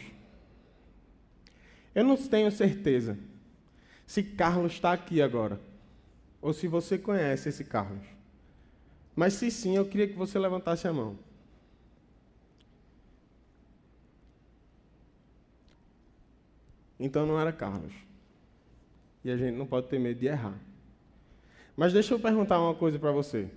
Eu 1.94 2.04
não 2.04 2.16
tenho 2.16 2.52
certeza 2.52 3.18
se 4.06 4.24
Carlos 4.24 4.74
está 4.74 4.94
aqui 4.94 5.22
agora, 5.22 5.60
ou 6.42 6.54
se 6.54 6.68
você 6.68 6.98
conhece 6.98 7.50
esse 7.50 7.64
Carlos. 7.64 8.06
Mas 9.16 9.34
se 9.34 9.52
sim, 9.52 9.76
eu 9.76 9.86
queria 9.86 10.08
que 10.08 10.16
você 10.16 10.40
levantasse 10.40 10.88
a 10.88 10.94
mão. 10.94 11.18
Então 17.00 17.26
não 17.26 17.40
era 17.40 17.52
Carlos. 17.52 17.94
E 19.24 19.32
a 19.32 19.38
gente 19.38 19.56
não 19.56 19.66
pode 19.66 19.88
ter 19.88 20.00
medo 20.00 20.20
de 20.20 20.28
errar. 20.28 20.58
Mas 21.76 21.94
deixa 21.94 22.14
eu 22.14 22.20
perguntar 22.20 22.60
uma 22.60 22.76
coisa 22.76 23.00
para 23.00 23.12
você. 23.12 23.50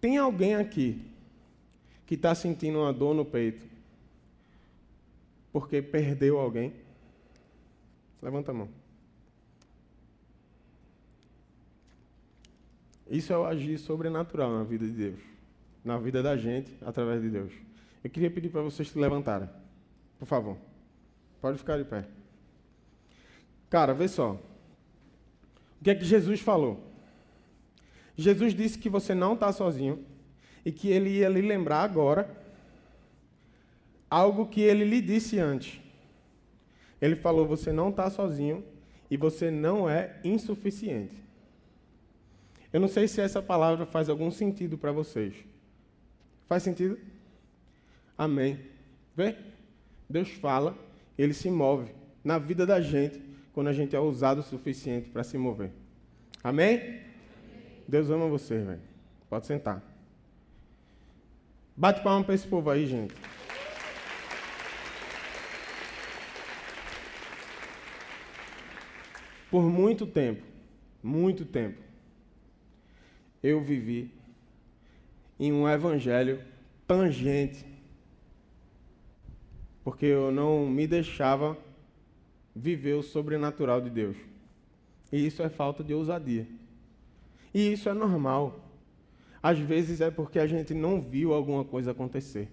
Tem 0.00 0.16
alguém 0.16 0.54
aqui 0.54 1.00
que 2.06 2.14
está 2.14 2.34
sentindo 2.34 2.78
uma 2.78 2.92
dor 2.92 3.14
no 3.14 3.24
peito 3.24 3.71
porque 5.52 5.82
perdeu 5.82 6.38
alguém? 6.38 6.72
Levanta 8.22 8.50
a 8.50 8.54
mão. 8.54 8.68
Isso 13.10 13.32
é 13.32 13.36
o 13.36 13.44
agir 13.44 13.76
sobrenatural 13.78 14.50
na 14.50 14.64
vida 14.64 14.86
de 14.86 14.92
Deus, 14.92 15.20
na 15.84 15.98
vida 15.98 16.22
da 16.22 16.36
gente, 16.36 16.72
através 16.80 17.20
de 17.20 17.28
Deus. 17.28 17.52
Eu 18.02 18.08
queria 18.08 18.30
pedir 18.30 18.48
para 18.48 18.62
vocês 18.62 18.88
se 18.88 18.98
levantarem, 18.98 19.48
por 20.18 20.24
favor. 20.24 20.56
Pode 21.40 21.58
ficar 21.58 21.76
de 21.76 21.84
pé. 21.84 22.06
Cara, 23.68 23.92
vê 23.92 24.08
só. 24.08 24.32
O 25.80 25.84
que 25.84 25.90
é 25.90 25.94
que 25.94 26.04
Jesus 26.04 26.40
falou? 26.40 26.80
Jesus 28.16 28.54
disse 28.54 28.78
que 28.78 28.88
você 28.88 29.14
não 29.14 29.34
está 29.34 29.52
sozinho 29.52 30.04
e 30.64 30.70
que 30.70 30.88
ele 30.88 31.10
ia 31.10 31.28
lhe 31.28 31.42
lembrar 31.42 31.82
agora 31.82 32.41
algo 34.12 34.46
que 34.46 34.60
ele 34.60 34.84
lhe 34.84 35.00
disse 35.00 35.38
antes. 35.38 35.80
Ele 37.00 37.16
falou: 37.16 37.46
você 37.46 37.72
não 37.72 37.88
está 37.88 38.10
sozinho 38.10 38.62
e 39.10 39.16
você 39.16 39.50
não 39.50 39.88
é 39.88 40.20
insuficiente. 40.22 41.16
Eu 42.70 42.80
não 42.80 42.88
sei 42.88 43.08
se 43.08 43.20
essa 43.20 43.40
palavra 43.42 43.86
faz 43.86 44.10
algum 44.10 44.30
sentido 44.30 44.76
para 44.76 44.92
vocês. 44.92 45.34
Faz 46.46 46.62
sentido? 46.62 46.98
Amém. 48.16 48.60
Vê? 49.16 49.34
Deus 50.08 50.28
fala, 50.28 50.76
ele 51.16 51.32
se 51.32 51.50
move 51.50 51.90
na 52.22 52.38
vida 52.38 52.66
da 52.66 52.80
gente 52.80 53.20
quando 53.54 53.68
a 53.68 53.72
gente 53.72 53.96
é 53.96 54.00
ousado 54.00 54.40
o 54.40 54.44
suficiente 54.44 55.08
para 55.08 55.24
se 55.24 55.38
mover. 55.38 55.70
Amém? 56.44 57.00
Deus 57.88 58.10
ama 58.10 58.26
você, 58.26 58.58
velho. 58.58 58.80
Pode 59.28 59.46
sentar. 59.46 59.82
Bate 61.74 62.02
palma 62.02 62.24
para 62.24 62.34
esse 62.34 62.46
povo 62.46 62.70
aí, 62.70 62.86
gente. 62.86 63.14
Por 69.52 69.64
muito 69.64 70.06
tempo, 70.06 70.42
muito 71.02 71.44
tempo, 71.44 71.78
eu 73.42 73.60
vivi 73.60 74.10
em 75.38 75.52
um 75.52 75.68
evangelho 75.68 76.42
tangente, 76.86 77.62
porque 79.84 80.06
eu 80.06 80.32
não 80.32 80.66
me 80.66 80.86
deixava 80.86 81.54
viver 82.56 82.94
o 82.94 83.02
sobrenatural 83.02 83.78
de 83.82 83.90
Deus. 83.90 84.16
E 85.12 85.26
isso 85.26 85.42
é 85.42 85.50
falta 85.50 85.84
de 85.84 85.92
ousadia. 85.92 86.48
E 87.52 87.74
isso 87.74 87.90
é 87.90 87.92
normal. 87.92 88.58
Às 89.42 89.58
vezes 89.58 90.00
é 90.00 90.10
porque 90.10 90.38
a 90.38 90.46
gente 90.46 90.72
não 90.72 90.98
viu 90.98 91.34
alguma 91.34 91.62
coisa 91.62 91.90
acontecer. 91.90 92.48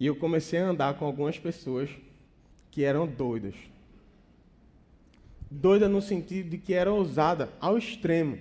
E 0.00 0.06
eu 0.06 0.16
comecei 0.16 0.58
a 0.58 0.66
andar 0.66 0.98
com 0.98 1.04
algumas 1.04 1.38
pessoas 1.38 1.88
que 2.72 2.82
eram 2.82 3.06
doidas. 3.06 3.54
Doida 5.50 5.88
no 5.88 6.02
sentido 6.02 6.50
de 6.50 6.58
que 6.58 6.74
era 6.74 6.92
ousada 6.92 7.50
ao 7.60 7.78
extremo. 7.78 8.38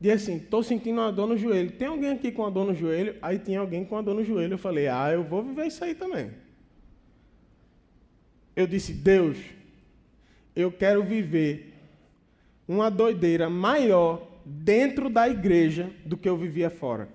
De 0.00 0.10
assim, 0.10 0.36
estou 0.36 0.62
sentindo 0.62 1.00
uma 1.00 1.12
dor 1.12 1.28
no 1.28 1.36
joelho. 1.36 1.72
Tem 1.72 1.88
alguém 1.88 2.10
aqui 2.10 2.32
com 2.32 2.42
uma 2.42 2.50
dor 2.50 2.66
no 2.66 2.74
joelho? 2.74 3.16
Aí 3.22 3.38
tinha 3.38 3.60
alguém 3.60 3.84
com 3.84 3.94
uma 3.94 4.02
dor 4.02 4.14
no 4.14 4.24
joelho. 4.24 4.54
Eu 4.54 4.58
falei, 4.58 4.88
ah, 4.88 5.10
eu 5.12 5.22
vou 5.22 5.42
viver 5.42 5.66
isso 5.66 5.84
aí 5.84 5.94
também 5.94 6.30
eu 8.54 8.66
disse: 8.66 8.92
Deus, 8.92 9.38
eu 10.54 10.70
quero 10.70 11.02
viver 11.02 11.74
uma 12.66 12.90
doideira 12.90 13.48
maior 13.48 14.28
dentro 14.44 15.08
da 15.08 15.28
igreja 15.28 15.90
do 16.04 16.16
que 16.16 16.28
eu 16.28 16.36
vivia 16.36 16.70
fora. 16.70 17.08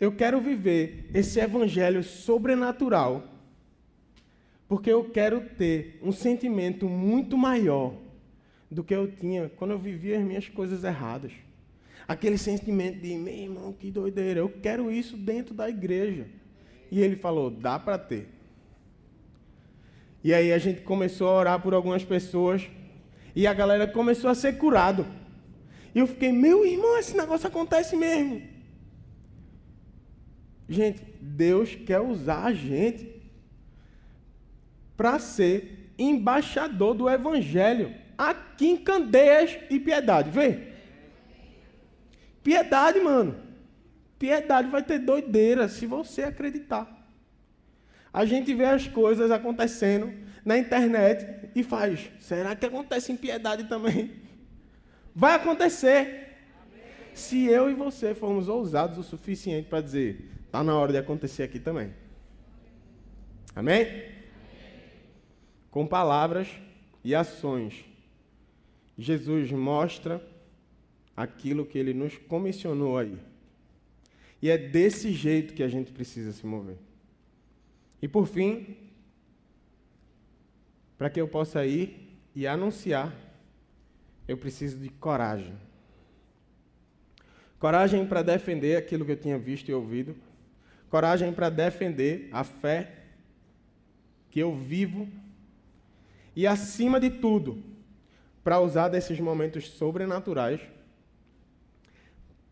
Eu 0.00 0.12
quero 0.12 0.40
viver 0.40 1.10
esse 1.12 1.40
evangelho 1.40 2.04
sobrenatural, 2.04 3.24
porque 4.68 4.92
eu 4.92 5.04
quero 5.04 5.40
ter 5.40 5.98
um 6.02 6.12
sentimento 6.12 6.86
muito 6.88 7.38
maior 7.38 7.94
do 8.70 8.84
que 8.84 8.94
eu 8.94 9.10
tinha 9.10 9.48
quando 9.56 9.70
eu 9.70 9.78
vivia 9.78 10.18
as 10.18 10.24
minhas 10.24 10.48
coisas 10.48 10.84
erradas. 10.84 11.32
Aquele 12.06 12.36
sentimento 12.36 13.00
de, 13.00 13.14
meu 13.16 13.34
irmão, 13.34 13.72
que 13.72 13.90
doideira, 13.90 14.40
eu 14.40 14.48
quero 14.48 14.90
isso 14.90 15.16
dentro 15.16 15.54
da 15.54 15.68
igreja. 15.68 16.26
E 16.90 17.00
ele 17.00 17.16
falou: 17.16 17.50
dá 17.50 17.78
para 17.78 17.98
ter. 17.98 18.28
E 20.22 20.34
aí 20.34 20.52
a 20.52 20.58
gente 20.58 20.82
começou 20.82 21.28
a 21.28 21.38
orar 21.38 21.62
por 21.62 21.72
algumas 21.72 22.04
pessoas 22.04 22.68
e 23.34 23.46
a 23.46 23.54
galera 23.54 23.86
começou 23.86 24.28
a 24.28 24.34
ser 24.34 24.58
curado. 24.58 25.06
E 25.94 25.98
eu 25.98 26.06
fiquei, 26.06 26.30
meu 26.30 26.66
irmão, 26.66 26.98
esse 26.98 27.16
negócio 27.16 27.46
acontece 27.46 27.96
mesmo. 27.96 28.42
Gente, 30.68 31.02
Deus 31.20 31.74
quer 31.74 32.00
usar 32.00 32.44
a 32.44 32.52
gente 32.52 33.17
para 34.98 35.20
ser 35.20 35.92
embaixador 35.96 36.92
do 36.92 37.08
Evangelho 37.08 37.94
aqui 38.18 38.66
em 38.66 38.76
Candeias 38.76 39.56
e 39.70 39.78
Piedade. 39.78 40.28
Vê? 40.28 40.72
Piedade, 42.42 42.98
mano. 42.98 43.36
Piedade 44.18 44.68
vai 44.68 44.82
ter 44.82 44.98
doideira 44.98 45.68
se 45.68 45.86
você 45.86 46.24
acreditar. 46.24 46.98
A 48.12 48.24
gente 48.24 48.52
vê 48.52 48.64
as 48.64 48.88
coisas 48.88 49.30
acontecendo 49.30 50.12
na 50.44 50.58
internet 50.58 51.48
e 51.54 51.62
faz. 51.62 52.10
Será 52.18 52.56
que 52.56 52.66
acontece 52.66 53.12
em 53.12 53.16
piedade 53.16 53.64
também? 53.64 54.10
Vai 55.14 55.34
acontecer. 55.34 56.36
Se 57.14 57.46
eu 57.46 57.70
e 57.70 57.74
você 57.74 58.14
formos 58.14 58.48
ousados 58.48 58.98
o 58.98 59.02
suficiente 59.04 59.68
para 59.68 59.80
dizer, 59.80 60.28
está 60.46 60.64
na 60.64 60.76
hora 60.76 60.90
de 60.90 60.98
acontecer 60.98 61.44
aqui 61.44 61.60
também. 61.60 61.94
Amém? 63.54 64.17
Com 65.70 65.86
palavras 65.86 66.48
e 67.04 67.14
ações, 67.14 67.84
Jesus 68.96 69.52
mostra 69.52 70.22
aquilo 71.16 71.66
que 71.66 71.78
ele 71.78 71.92
nos 71.92 72.16
comissionou 72.16 72.96
aí. 72.96 73.18
E 74.40 74.50
é 74.50 74.56
desse 74.56 75.12
jeito 75.12 75.54
que 75.54 75.62
a 75.62 75.68
gente 75.68 75.92
precisa 75.92 76.32
se 76.32 76.46
mover. 76.46 76.78
E 78.00 78.06
por 78.06 78.26
fim, 78.26 78.76
para 80.96 81.10
que 81.10 81.20
eu 81.20 81.28
possa 81.28 81.66
ir 81.66 82.18
e 82.34 82.46
anunciar, 82.46 83.14
eu 84.26 84.36
preciso 84.36 84.78
de 84.78 84.88
coragem. 84.88 85.54
Coragem 87.58 88.06
para 88.06 88.22
defender 88.22 88.76
aquilo 88.76 89.04
que 89.04 89.12
eu 89.12 89.16
tinha 89.16 89.38
visto 89.38 89.68
e 89.68 89.74
ouvido. 89.74 90.14
Coragem 90.88 91.32
para 91.32 91.50
defender 91.50 92.28
a 92.30 92.44
fé 92.44 93.04
que 94.30 94.38
eu 94.38 94.54
vivo. 94.54 95.08
E, 96.38 96.46
acima 96.46 97.00
de 97.00 97.10
tudo, 97.10 97.60
para 98.44 98.60
usar 98.60 98.88
desses 98.88 99.18
momentos 99.18 99.70
sobrenaturais 99.70 100.60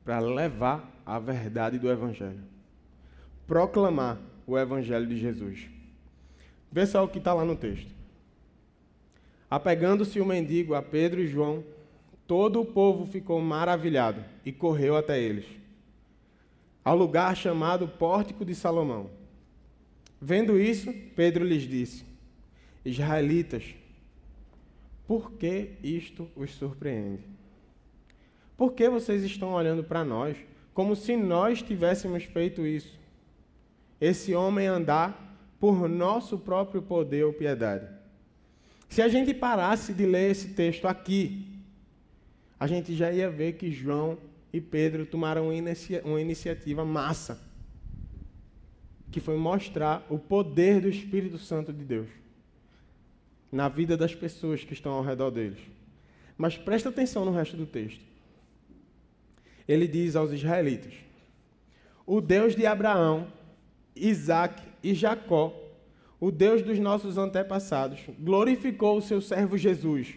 para 0.05 0.19
levar 0.19 1.01
a 1.07 1.21
verdade 1.21 1.79
do 1.79 1.89
Evangelho. 1.89 2.43
Proclamar 3.47 4.19
o 4.45 4.59
Evangelho 4.59 5.07
de 5.07 5.17
Jesus. 5.17 5.69
Vê 6.73 6.85
só 6.85 7.05
o 7.05 7.09
que 7.09 7.19
está 7.19 7.33
lá 7.33 7.45
no 7.45 7.55
texto. 7.55 7.95
Apegando-se 9.49 10.19
o 10.19 10.27
mendigo 10.27 10.75
a 10.75 10.83
Pedro 10.83 11.21
e 11.21 11.29
João, 11.29 11.63
todo 12.27 12.61
o 12.61 12.67
povo 12.67 13.07
ficou 13.07 13.41
maravilhado 13.41 14.21
e 14.45 14.51
correu 14.51 14.97
até 14.97 15.21
eles, 15.21 15.47
ao 16.85 16.97
lugar 16.97 17.37
chamado 17.37 17.87
Pórtico 17.87 18.45
de 18.45 18.53
Salomão. 18.57 19.09
Vendo 20.21 20.59
isso, 20.59 20.93
Pedro 21.15 21.45
lhes 21.45 21.63
disse: 21.63 22.16
Israelitas, 22.89 23.75
por 25.07 25.33
que 25.33 25.73
isto 25.83 26.29
os 26.35 26.53
surpreende? 26.53 27.23
Por 28.57 28.73
que 28.73 28.89
vocês 28.89 29.23
estão 29.23 29.53
olhando 29.53 29.85
para 29.85 30.05
nós 30.05 30.37
como 30.73 30.97
se 30.97 31.17
nós 31.17 31.63
tivéssemos 31.63 32.25
feito 32.25 32.67
isso? 32.67 32.97
esse 34.01 34.35
homem 34.35 34.67
andar 34.67 35.23
por 35.59 35.89
nosso 35.89 36.39
próprio 36.39 36.83
poder 36.83 37.25
ou 37.25 37.33
piedade. 37.33 37.87
Se 38.89 39.03
a 39.03 39.09
gente 39.09 39.35
parasse 39.35 39.93
de 39.93 40.07
ler 40.07 40.31
esse 40.31 40.49
texto 40.49 40.87
aqui, 40.87 41.47
a 42.59 42.67
gente 42.67 42.95
já 42.95 43.11
ia 43.11 43.31
ver 43.31 43.55
que 43.55 43.71
João 43.71 44.19
e 44.53 44.61
Pedro 44.61 45.05
tomaram 45.05 45.49
uma 46.05 46.21
iniciativa 46.21 46.85
massa, 46.85 47.41
que 49.11 49.21
foi 49.21 49.37
mostrar 49.37 50.07
o 50.09 50.19
poder 50.19 50.81
do 50.81 50.89
Espírito 50.89 51.39
Santo 51.39 51.73
de 51.73 51.85
Deus 51.85 52.09
na 53.51 53.69
vida 53.69 53.97
das 53.97 54.15
pessoas 54.15 54.65
que 54.65 54.73
estão 54.73 54.93
ao 54.93 55.03
redor 55.03 55.31
deles. 55.31 55.59
Mas 56.37 56.57
presta 56.57 56.89
atenção 56.89 57.25
no 57.25 57.33
resto 57.33 57.57
do 57.57 57.67
texto. 57.67 58.05
Ele 59.67 59.89
diz 59.89 60.15
aos 60.15 60.33
israelitas: 60.33 60.95
O 62.05 62.21
Deus 62.21 62.55
de 62.55 62.67
Abraão, 62.67 63.33
Isaac 63.95 64.63
e 64.83 64.95
Jacó, 64.95 65.55
o 66.21 66.31
Deus 66.31 66.63
dos 66.63 66.79
nossos 66.79 67.19
antepassados, 67.19 68.01
glorificou 68.19 68.99
o 68.99 69.03
seu 69.03 69.21
servo 69.21 69.57
Jesus, 69.57 70.15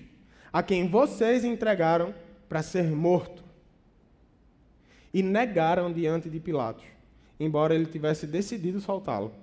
a 0.51 0.61
quem 0.61 0.87
vocês 0.87 1.43
entregaram 1.43 2.13
para 2.47 2.63
ser 2.63 2.89
morto 2.91 3.43
e 5.13 5.23
negaram 5.23 5.91
diante 5.91 6.29
de 6.29 6.39
Pilatos, 6.39 6.85
embora 7.39 7.73
ele 7.73 7.85
tivesse 7.85 8.27
decidido 8.27 8.79
soltá-lo. 8.79 9.33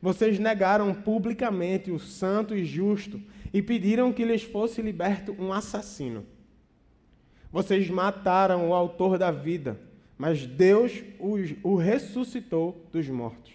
Vocês 0.00 0.38
negaram 0.38 0.94
publicamente 0.94 1.90
o 1.90 1.98
santo 1.98 2.54
e 2.54 2.64
justo 2.64 3.20
e 3.52 3.60
pediram 3.60 4.12
que 4.12 4.24
lhes 4.24 4.42
fosse 4.42 4.80
liberto 4.80 5.34
um 5.38 5.52
assassino. 5.52 6.24
Vocês 7.50 7.88
mataram 7.90 8.68
o 8.68 8.74
autor 8.74 9.18
da 9.18 9.30
vida, 9.30 9.80
mas 10.16 10.46
Deus 10.46 11.02
o, 11.18 11.76
ressuscitou 11.76 12.86
dos 12.92 13.08
mortos. 13.08 13.52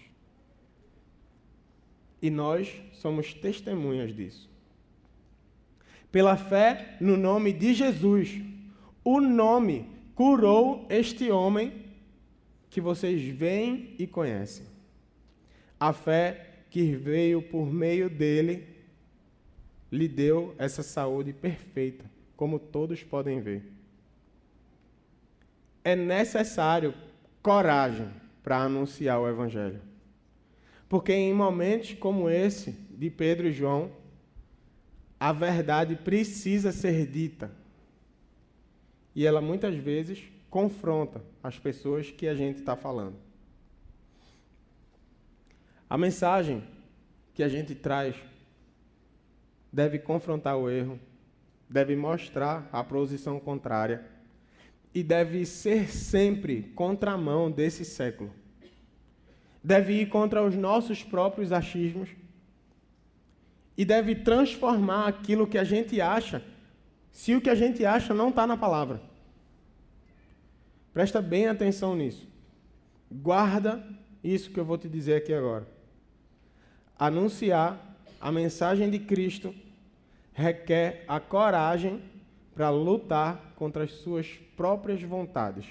E 2.20 2.30
nós 2.30 2.74
somos 2.92 3.32
testemunhas 3.32 4.14
disso. 4.14 4.50
Pela 6.10 6.36
fé 6.36 6.96
no 7.00 7.16
nome 7.16 7.52
de 7.52 7.74
Jesus, 7.74 8.40
o 9.02 9.20
nome 9.20 9.88
curou 10.14 10.86
este 10.88 11.30
homem 11.30 11.84
que 12.70 12.80
vocês 12.80 13.22
veem 13.22 13.94
e 13.98 14.06
conhecem. 14.06 14.73
A 15.84 15.92
fé 15.92 16.46
que 16.70 16.96
veio 16.96 17.42
por 17.42 17.70
meio 17.70 18.08
dele 18.08 18.66
lhe 19.92 20.08
deu 20.08 20.54
essa 20.56 20.82
saúde 20.82 21.30
perfeita, 21.34 22.06
como 22.38 22.58
todos 22.58 23.02
podem 23.02 23.42
ver. 23.42 23.70
É 25.84 25.94
necessário 25.94 26.94
coragem 27.42 28.08
para 28.42 28.62
anunciar 28.62 29.20
o 29.20 29.28
Evangelho. 29.28 29.82
Porque 30.88 31.12
em 31.12 31.34
momentos 31.34 31.92
como 31.92 32.30
esse, 32.30 32.70
de 32.70 33.10
Pedro 33.10 33.48
e 33.48 33.52
João, 33.52 33.92
a 35.20 35.34
verdade 35.34 35.96
precisa 35.96 36.72
ser 36.72 37.06
dita. 37.06 37.52
E 39.14 39.26
ela 39.26 39.42
muitas 39.42 39.74
vezes 39.74 40.22
confronta 40.48 41.22
as 41.42 41.58
pessoas 41.58 42.10
que 42.10 42.26
a 42.26 42.34
gente 42.34 42.60
está 42.60 42.74
falando. 42.74 43.23
A 45.88 45.98
mensagem 45.98 46.62
que 47.34 47.42
a 47.42 47.48
gente 47.48 47.74
traz 47.74 48.16
deve 49.72 49.98
confrontar 49.98 50.56
o 50.56 50.70
erro, 50.70 50.98
deve 51.68 51.96
mostrar 51.96 52.68
a 52.72 52.82
posição 52.82 53.40
contrária 53.40 54.04
e 54.94 55.02
deve 55.02 55.44
ser 55.44 55.90
sempre 55.90 56.62
contramão 56.74 57.50
desse 57.50 57.84
século. 57.84 58.30
Deve 59.62 60.00
ir 60.00 60.06
contra 60.06 60.42
os 60.44 60.54
nossos 60.54 61.02
próprios 61.02 61.50
achismos 61.50 62.10
e 63.76 63.84
deve 63.84 64.14
transformar 64.14 65.08
aquilo 65.08 65.46
que 65.46 65.58
a 65.58 65.64
gente 65.64 66.00
acha, 66.00 66.42
se 67.10 67.34
o 67.34 67.40
que 67.40 67.50
a 67.50 67.54
gente 67.54 67.84
acha 67.84 68.14
não 68.14 68.28
está 68.28 68.46
na 68.46 68.56
palavra. 68.56 69.02
Presta 70.92 71.20
bem 71.20 71.48
atenção 71.48 71.96
nisso. 71.96 72.28
Guarda 73.10 73.84
isso 74.22 74.50
que 74.50 74.60
eu 74.60 74.64
vou 74.64 74.78
te 74.78 74.88
dizer 74.88 75.16
aqui 75.16 75.34
agora. 75.34 75.73
Anunciar 76.98 77.96
a 78.20 78.30
mensagem 78.30 78.90
de 78.90 78.98
Cristo 78.98 79.54
requer 80.32 81.04
a 81.06 81.20
coragem 81.20 82.02
para 82.54 82.70
lutar 82.70 83.52
contra 83.56 83.84
as 83.84 83.92
suas 83.92 84.28
próprias 84.56 85.02
vontades 85.02 85.66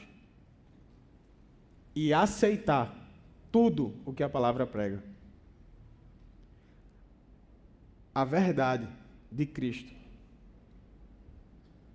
e 1.96 2.14
aceitar 2.14 2.94
tudo 3.52 3.94
o 4.06 4.12
que 4.12 4.24
a 4.24 4.30
palavra 4.30 4.66
prega. 4.66 5.04
A 8.14 8.24
verdade 8.24 8.88
de 9.32 9.46
Cristo 9.46 9.94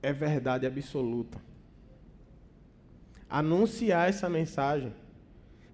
é 0.02 0.12
verdade 0.12 0.66
absoluta. 0.66 1.40
Anunciar 3.28 4.08
essa 4.08 4.28
mensagem 4.28 4.92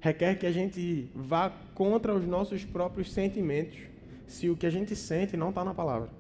requer 0.05 0.35
que 0.39 0.45
a 0.45 0.53
gente 0.53 1.09
vá 1.15 1.49
contra 1.75 2.15
os 2.15 2.27
nossos 2.27 2.63
próprios 2.63 3.11
sentimentos, 3.11 3.79
se 4.27 4.51
o 4.51 4.57
que 4.57 4.67
a 4.67 4.71
gente 4.71 4.95
sente 4.95 5.35
não 5.35 5.49
está 5.49 5.65
na 5.65 5.73
palavra. 5.73 6.11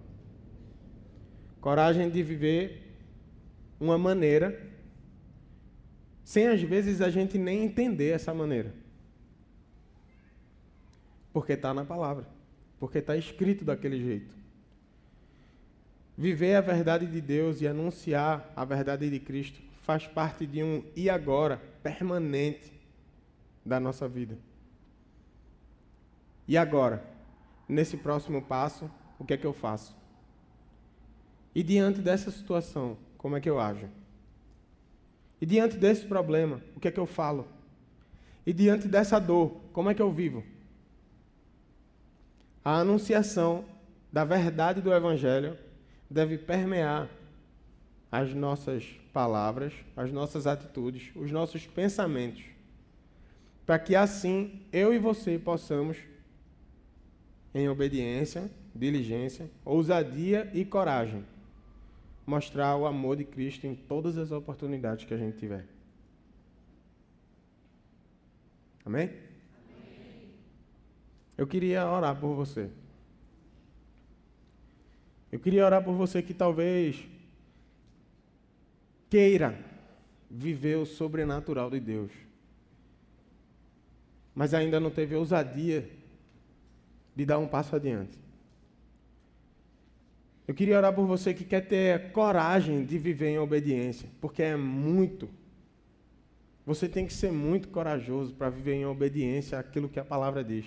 Coragem 1.60 2.08
de 2.08 2.22
viver 2.22 2.96
uma 3.78 3.98
maneira 3.98 4.58
sem 6.24 6.46
às 6.46 6.62
vezes 6.62 7.02
a 7.02 7.10
gente 7.10 7.36
nem 7.36 7.62
entender 7.62 8.08
essa 8.08 8.32
maneira. 8.32 8.72
Porque 11.30 11.52
está 11.52 11.74
na 11.74 11.84
palavra, 11.84 12.26
porque 12.80 12.98
está 12.98 13.14
escrito 13.18 13.66
daquele 13.66 14.02
jeito. 14.02 14.34
Viver 16.16 16.54
a 16.54 16.62
verdade 16.62 17.06
de 17.06 17.20
Deus 17.20 17.60
e 17.60 17.68
anunciar 17.68 18.50
a 18.56 18.64
verdade 18.64 19.10
de 19.10 19.20
Cristo 19.20 19.60
faz 19.82 20.06
parte 20.06 20.46
de 20.46 20.62
um 20.62 20.82
e 20.96 21.10
agora 21.10 21.60
permanente 21.82 22.73
da 23.64 23.80
nossa 23.80 24.08
vida. 24.08 24.38
E 26.46 26.56
agora, 26.58 27.02
nesse 27.68 27.96
próximo 27.96 28.42
passo, 28.42 28.90
o 29.18 29.24
que 29.24 29.34
é 29.34 29.36
que 29.36 29.46
eu 29.46 29.52
faço? 29.52 29.96
E 31.54 31.62
diante 31.62 32.00
dessa 32.00 32.30
situação, 32.30 32.96
como 33.16 33.36
é 33.36 33.40
que 33.40 33.48
eu 33.48 33.58
ajo? 33.58 33.88
E 35.40 35.46
diante 35.46 35.76
desse 35.76 36.04
problema, 36.06 36.60
o 36.76 36.80
que 36.80 36.88
é 36.88 36.90
que 36.90 37.00
eu 37.00 37.06
falo? 37.06 37.46
E 38.46 38.52
diante 38.52 38.86
dessa 38.86 39.18
dor, 39.18 39.56
como 39.72 39.90
é 39.90 39.94
que 39.94 40.02
eu 40.02 40.12
vivo? 40.12 40.44
A 42.64 42.78
anunciação 42.78 43.64
da 44.12 44.24
verdade 44.24 44.80
do 44.80 44.92
Evangelho 44.92 45.58
deve 46.10 46.38
permear 46.38 47.08
as 48.10 48.32
nossas 48.34 48.84
palavras, 49.12 49.72
as 49.96 50.12
nossas 50.12 50.46
atitudes, 50.46 51.10
os 51.14 51.30
nossos 51.30 51.66
pensamentos, 51.66 52.44
para 53.66 53.78
que 53.78 53.96
assim 53.96 54.62
eu 54.72 54.92
e 54.92 54.98
você 54.98 55.38
possamos, 55.38 55.96
em 57.54 57.68
obediência, 57.68 58.50
diligência, 58.74 59.50
ousadia 59.64 60.50
e 60.52 60.64
coragem, 60.64 61.24
mostrar 62.26 62.76
o 62.76 62.86
amor 62.86 63.16
de 63.16 63.24
Cristo 63.24 63.66
em 63.66 63.74
todas 63.74 64.18
as 64.18 64.32
oportunidades 64.32 65.04
que 65.04 65.14
a 65.14 65.18
gente 65.18 65.38
tiver. 65.38 65.64
Amém? 68.84 69.10
Eu 71.36 71.46
queria 71.46 71.88
orar 71.88 72.18
por 72.18 72.34
você. 72.34 72.70
Eu 75.32 75.40
queria 75.40 75.64
orar 75.64 75.82
por 75.82 75.94
você 75.94 76.22
que 76.22 76.34
talvez 76.34 77.08
queira 79.10 79.58
viver 80.30 80.76
o 80.76 80.86
sobrenatural 80.86 81.70
de 81.70 81.80
Deus, 81.80 82.12
mas 84.34 84.52
ainda 84.52 84.80
não 84.80 84.90
teve 84.90 85.14
ousadia 85.14 85.88
de 87.14 87.24
dar 87.24 87.38
um 87.38 87.46
passo 87.46 87.76
adiante. 87.76 88.18
Eu 90.46 90.54
queria 90.54 90.76
orar 90.76 90.92
por 90.92 91.06
você 91.06 91.32
que 91.32 91.44
quer 91.44 91.62
ter 91.62 92.12
coragem 92.12 92.84
de 92.84 92.98
viver 92.98 93.28
em 93.28 93.38
obediência, 93.38 94.08
porque 94.20 94.42
é 94.42 94.56
muito. 94.56 95.28
Você 96.66 96.88
tem 96.88 97.06
que 97.06 97.12
ser 97.12 97.32
muito 97.32 97.68
corajoso 97.68 98.34
para 98.34 98.50
viver 98.50 98.74
em 98.74 98.86
obediência 98.86 99.58
àquilo 99.58 99.88
que 99.88 100.00
a 100.00 100.04
palavra 100.04 100.42
diz. 100.42 100.66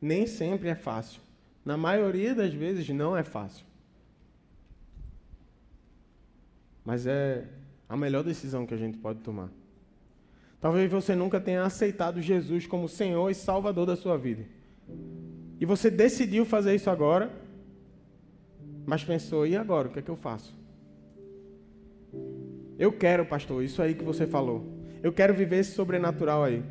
Nem 0.00 0.26
sempre 0.26 0.68
é 0.68 0.74
fácil. 0.74 1.20
Na 1.64 1.76
maioria 1.76 2.34
das 2.34 2.52
vezes 2.52 2.88
não 2.90 3.16
é 3.16 3.22
fácil. 3.22 3.64
Mas 6.84 7.06
é 7.06 7.46
a 7.88 7.96
melhor 7.96 8.24
decisão 8.24 8.66
que 8.66 8.74
a 8.74 8.76
gente 8.76 8.98
pode 8.98 9.20
tomar. 9.20 9.48
Talvez 10.62 10.90
você 10.90 11.14
nunca 11.14 11.38
tenha 11.38 11.62
aceitado 11.62 12.22
Jesus 12.22 12.66
como 12.66 12.88
Senhor 12.88 13.28
e 13.28 13.34
Salvador 13.34 13.84
da 13.84 13.96
sua 13.96 14.16
vida. 14.16 14.46
E 15.60 15.66
você 15.66 15.90
decidiu 15.90 16.46
fazer 16.46 16.74
isso 16.74 16.88
agora 16.88 17.42
mas 18.84 19.04
pensou, 19.04 19.46
e 19.46 19.56
agora? 19.56 19.88
O 19.88 19.90
que 19.90 19.98
é 20.00 20.02
que 20.02 20.10
eu 20.10 20.16
faço? 20.16 20.54
Eu 22.78 22.92
quero, 22.92 23.24
pastor, 23.24 23.62
isso 23.62 23.80
aí 23.80 23.94
que 23.94 24.04
você 24.04 24.26
falou. 24.26 24.66
Eu 25.02 25.12
quero 25.12 25.32
viver 25.34 25.58
esse 25.58 25.72
sobrenatural 25.72 26.42
aí. 26.42 26.62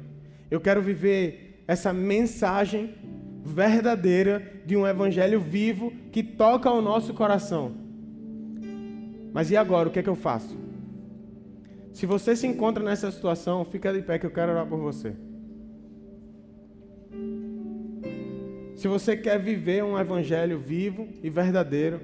Eu 0.49 0.59
quero 0.59 0.82
viver 0.82 1.63
essa 1.68 1.93
mensagem 1.93 2.95
verdadeira 3.43 4.61
de 4.65 4.76
um 4.76 4.86
evangelho 4.86 5.39
vivo 5.39 5.91
que 6.11 6.22
toca 6.22 6.70
o 6.70 6.82
nosso 6.82 7.13
coração. 7.13 7.74
Mas 9.34 9.49
e 9.49 9.57
agora? 9.57 9.88
O 9.88 9.91
que 9.91 9.99
é 9.99 10.03
que 10.03 10.09
eu 10.09 10.15
faço? 10.15 10.57
Se 11.93 12.05
você 12.05 12.35
se 12.35 12.47
encontra 12.47 12.83
nessa 12.83 13.11
situação, 13.11 13.65
fica 13.65 13.91
de 13.91 14.01
pé 14.01 14.17
que 14.17 14.25
eu 14.25 14.31
quero 14.31 14.51
orar 14.51 14.65
por 14.65 14.79
você. 14.79 15.13
Se 18.75 18.87
você 18.87 19.15
quer 19.15 19.37
viver 19.37 19.83
um 19.83 19.99
evangelho 19.99 20.57
vivo 20.57 21.07
e 21.21 21.29
verdadeiro, 21.29 22.01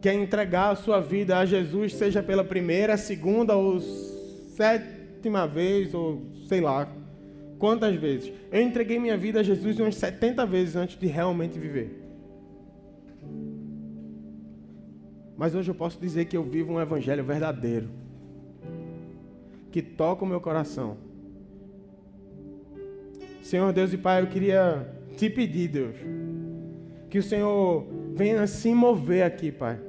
quer 0.00 0.14
entregar 0.14 0.70
a 0.70 0.76
sua 0.76 1.00
vida 1.00 1.38
a 1.38 1.46
Jesus, 1.46 1.94
seja 1.94 2.22
pela 2.22 2.44
primeira, 2.44 2.96
segunda 2.96 3.56
ou 3.56 3.80
sétima 3.80 5.46
vez, 5.46 5.94
ou 5.94 6.22
sei 6.48 6.60
lá, 6.60 6.86
quantas 7.58 7.94
vezes. 7.94 8.32
Eu 8.50 8.60
entreguei 8.60 8.98
minha 8.98 9.16
vida 9.16 9.40
a 9.40 9.42
Jesus 9.42 9.78
umas 9.78 9.94
70 9.94 10.44
vezes 10.44 10.76
antes 10.76 10.98
de 10.98 11.06
realmente 11.06 11.58
viver. 11.58 12.02
Mas 15.36 15.54
hoje 15.54 15.70
eu 15.70 15.74
posso 15.74 15.98
dizer 15.98 16.24
que 16.26 16.36
eu 16.36 16.42
vivo 16.42 16.72
um 16.72 16.80
evangelho 16.80 17.24
verdadeiro. 17.24 17.88
Que 19.72 19.82
toca 19.82 20.24
o 20.24 20.28
meu 20.28 20.40
coração. 20.40 20.98
Senhor 23.42 23.72
Deus 23.72 23.92
e 23.92 23.98
Pai, 23.98 24.22
eu 24.22 24.28
queria 24.28 24.86
te 25.16 25.28
pedir, 25.28 25.68
Deus, 25.68 25.96
que 27.10 27.18
o 27.18 27.22
Senhor 27.22 27.86
venha 28.14 28.46
se 28.46 28.72
mover 28.72 29.24
aqui, 29.24 29.50
Pai, 29.50 29.80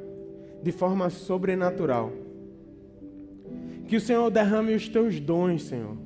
de 0.63 0.71
forma 0.71 1.09
sobrenatural. 1.09 2.11
Que 3.87 3.97
o 3.97 4.01
Senhor 4.01 4.29
derrame 4.31 4.73
os 4.73 4.87
teus 4.87 5.19
dons, 5.19 5.63
Senhor, 5.63 5.97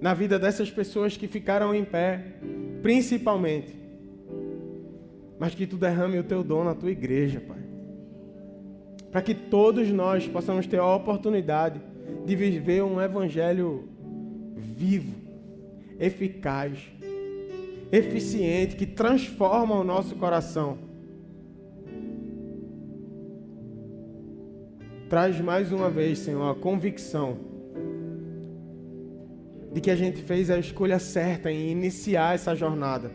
na 0.00 0.14
vida 0.14 0.38
dessas 0.38 0.70
pessoas 0.70 1.16
que 1.16 1.28
ficaram 1.28 1.74
em 1.74 1.84
pé, 1.84 2.38
principalmente. 2.82 3.74
Mas 5.38 5.54
que 5.54 5.66
tu 5.66 5.76
derrame 5.76 6.18
o 6.18 6.24
teu 6.24 6.42
dom 6.42 6.64
na 6.64 6.74
tua 6.74 6.90
igreja, 6.90 7.40
Pai. 7.40 7.62
Para 9.12 9.22
que 9.22 9.34
todos 9.34 9.90
nós 9.90 10.26
possamos 10.26 10.66
ter 10.66 10.80
a 10.80 10.96
oportunidade 10.96 11.80
de 12.24 12.36
viver 12.36 12.82
um 12.82 13.00
evangelho 13.00 13.88
vivo, 14.56 15.14
eficaz, 15.98 16.78
eficiente, 17.92 18.76
que 18.76 18.86
transforma 18.86 19.74
o 19.74 19.84
nosso 19.84 20.16
coração. 20.16 20.78
Traz 25.08 25.40
mais 25.40 25.70
uma 25.70 25.90
vez, 25.90 26.18
Senhor, 26.18 26.50
a 26.50 26.54
convicção 26.54 27.38
de 29.72 29.80
que 29.80 29.90
a 29.90 29.96
gente 29.96 30.22
fez 30.22 30.50
a 30.50 30.58
escolha 30.58 30.98
certa 30.98 31.50
em 31.50 31.70
iniciar 31.70 32.34
essa 32.34 32.54
jornada. 32.54 33.10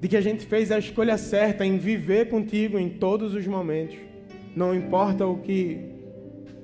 De 0.00 0.08
que 0.08 0.16
a 0.16 0.20
gente 0.20 0.44
fez 0.44 0.70
a 0.70 0.78
escolha 0.78 1.16
certa 1.16 1.64
em 1.64 1.78
viver 1.78 2.28
contigo 2.28 2.78
em 2.78 2.88
todos 2.88 3.34
os 3.34 3.46
momentos, 3.46 3.96
não 4.54 4.74
importa 4.74 5.26
o 5.26 5.38
que 5.38 5.80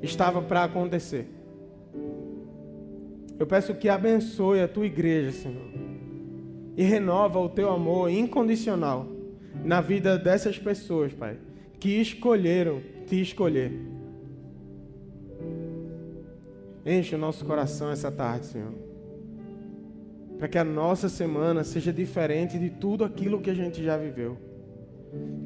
estava 0.02 0.42
para 0.42 0.64
acontecer. 0.64 1.28
Eu 3.38 3.46
peço 3.46 3.74
que 3.74 3.88
abençoe 3.88 4.60
a 4.60 4.68
tua 4.68 4.86
igreja, 4.86 5.32
Senhor, 5.32 5.68
e 6.76 6.82
renova 6.82 7.38
o 7.38 7.48
teu 7.48 7.70
amor 7.70 8.10
incondicional 8.10 9.08
na 9.64 9.80
vida 9.80 10.18
dessas 10.18 10.58
pessoas, 10.58 11.12
Pai, 11.12 11.36
que 11.80 12.00
escolheram 12.00 12.80
te 13.06 13.20
escolher. 13.20 13.72
Enche 16.86 17.14
o 17.14 17.18
nosso 17.18 17.44
coração 17.44 17.90
essa 17.90 18.10
tarde, 18.10 18.46
Senhor. 18.46 18.72
Para 20.38 20.48
que 20.48 20.58
a 20.58 20.64
nossa 20.64 21.08
semana 21.08 21.64
seja 21.64 21.92
diferente 21.92 22.58
de 22.58 22.68
tudo 22.68 23.04
aquilo 23.04 23.40
que 23.40 23.50
a 23.50 23.54
gente 23.54 23.82
já 23.82 23.96
viveu. 23.96 24.36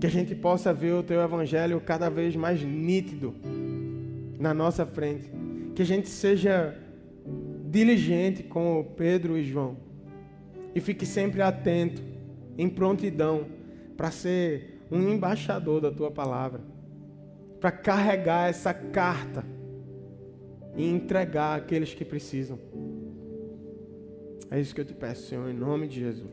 Que 0.01 0.07
a 0.07 0.11
gente 0.11 0.35
possa 0.35 0.73
ver 0.73 0.93
o 0.93 1.03
teu 1.03 1.21
evangelho 1.21 1.81
cada 1.81 2.09
vez 2.09 2.37
mais 2.37 2.63
nítido 2.63 3.35
na 4.39 4.55
nossa 4.55 4.87
frente. 4.87 5.31
Que 5.75 5.83
a 5.83 5.87
gente 5.87 6.09
seja 6.09 6.77
diligente 7.71 8.43
com 8.43 8.93
Pedro 8.97 9.37
e 9.37 9.45
João. 9.45 9.77
E 10.75 10.81
fique 10.81 11.05
sempre 11.05 11.43
atento, 11.43 12.03
em 12.57 12.69
prontidão, 12.69 13.47
para 13.97 14.11
ser 14.11 14.81
um 14.91 15.11
embaixador 15.11 15.81
da 15.81 15.91
tua 15.91 16.11
palavra. 16.11 16.61
Para 17.61 17.73
carregar 17.73 18.49
essa 18.49 18.73
carta 18.73 19.45
e 20.77 20.89
entregar 20.89 21.59
àqueles 21.59 21.93
que 21.93 22.05
precisam. 22.05 22.59
É 24.51 24.59
isso 24.61 24.75
que 24.75 24.81
eu 24.81 24.85
te 24.85 24.95
peço, 24.95 25.29
Senhor, 25.29 25.51
em 25.51 25.55
nome 25.55 25.89
de 25.89 26.01
Jesus. 26.01 26.33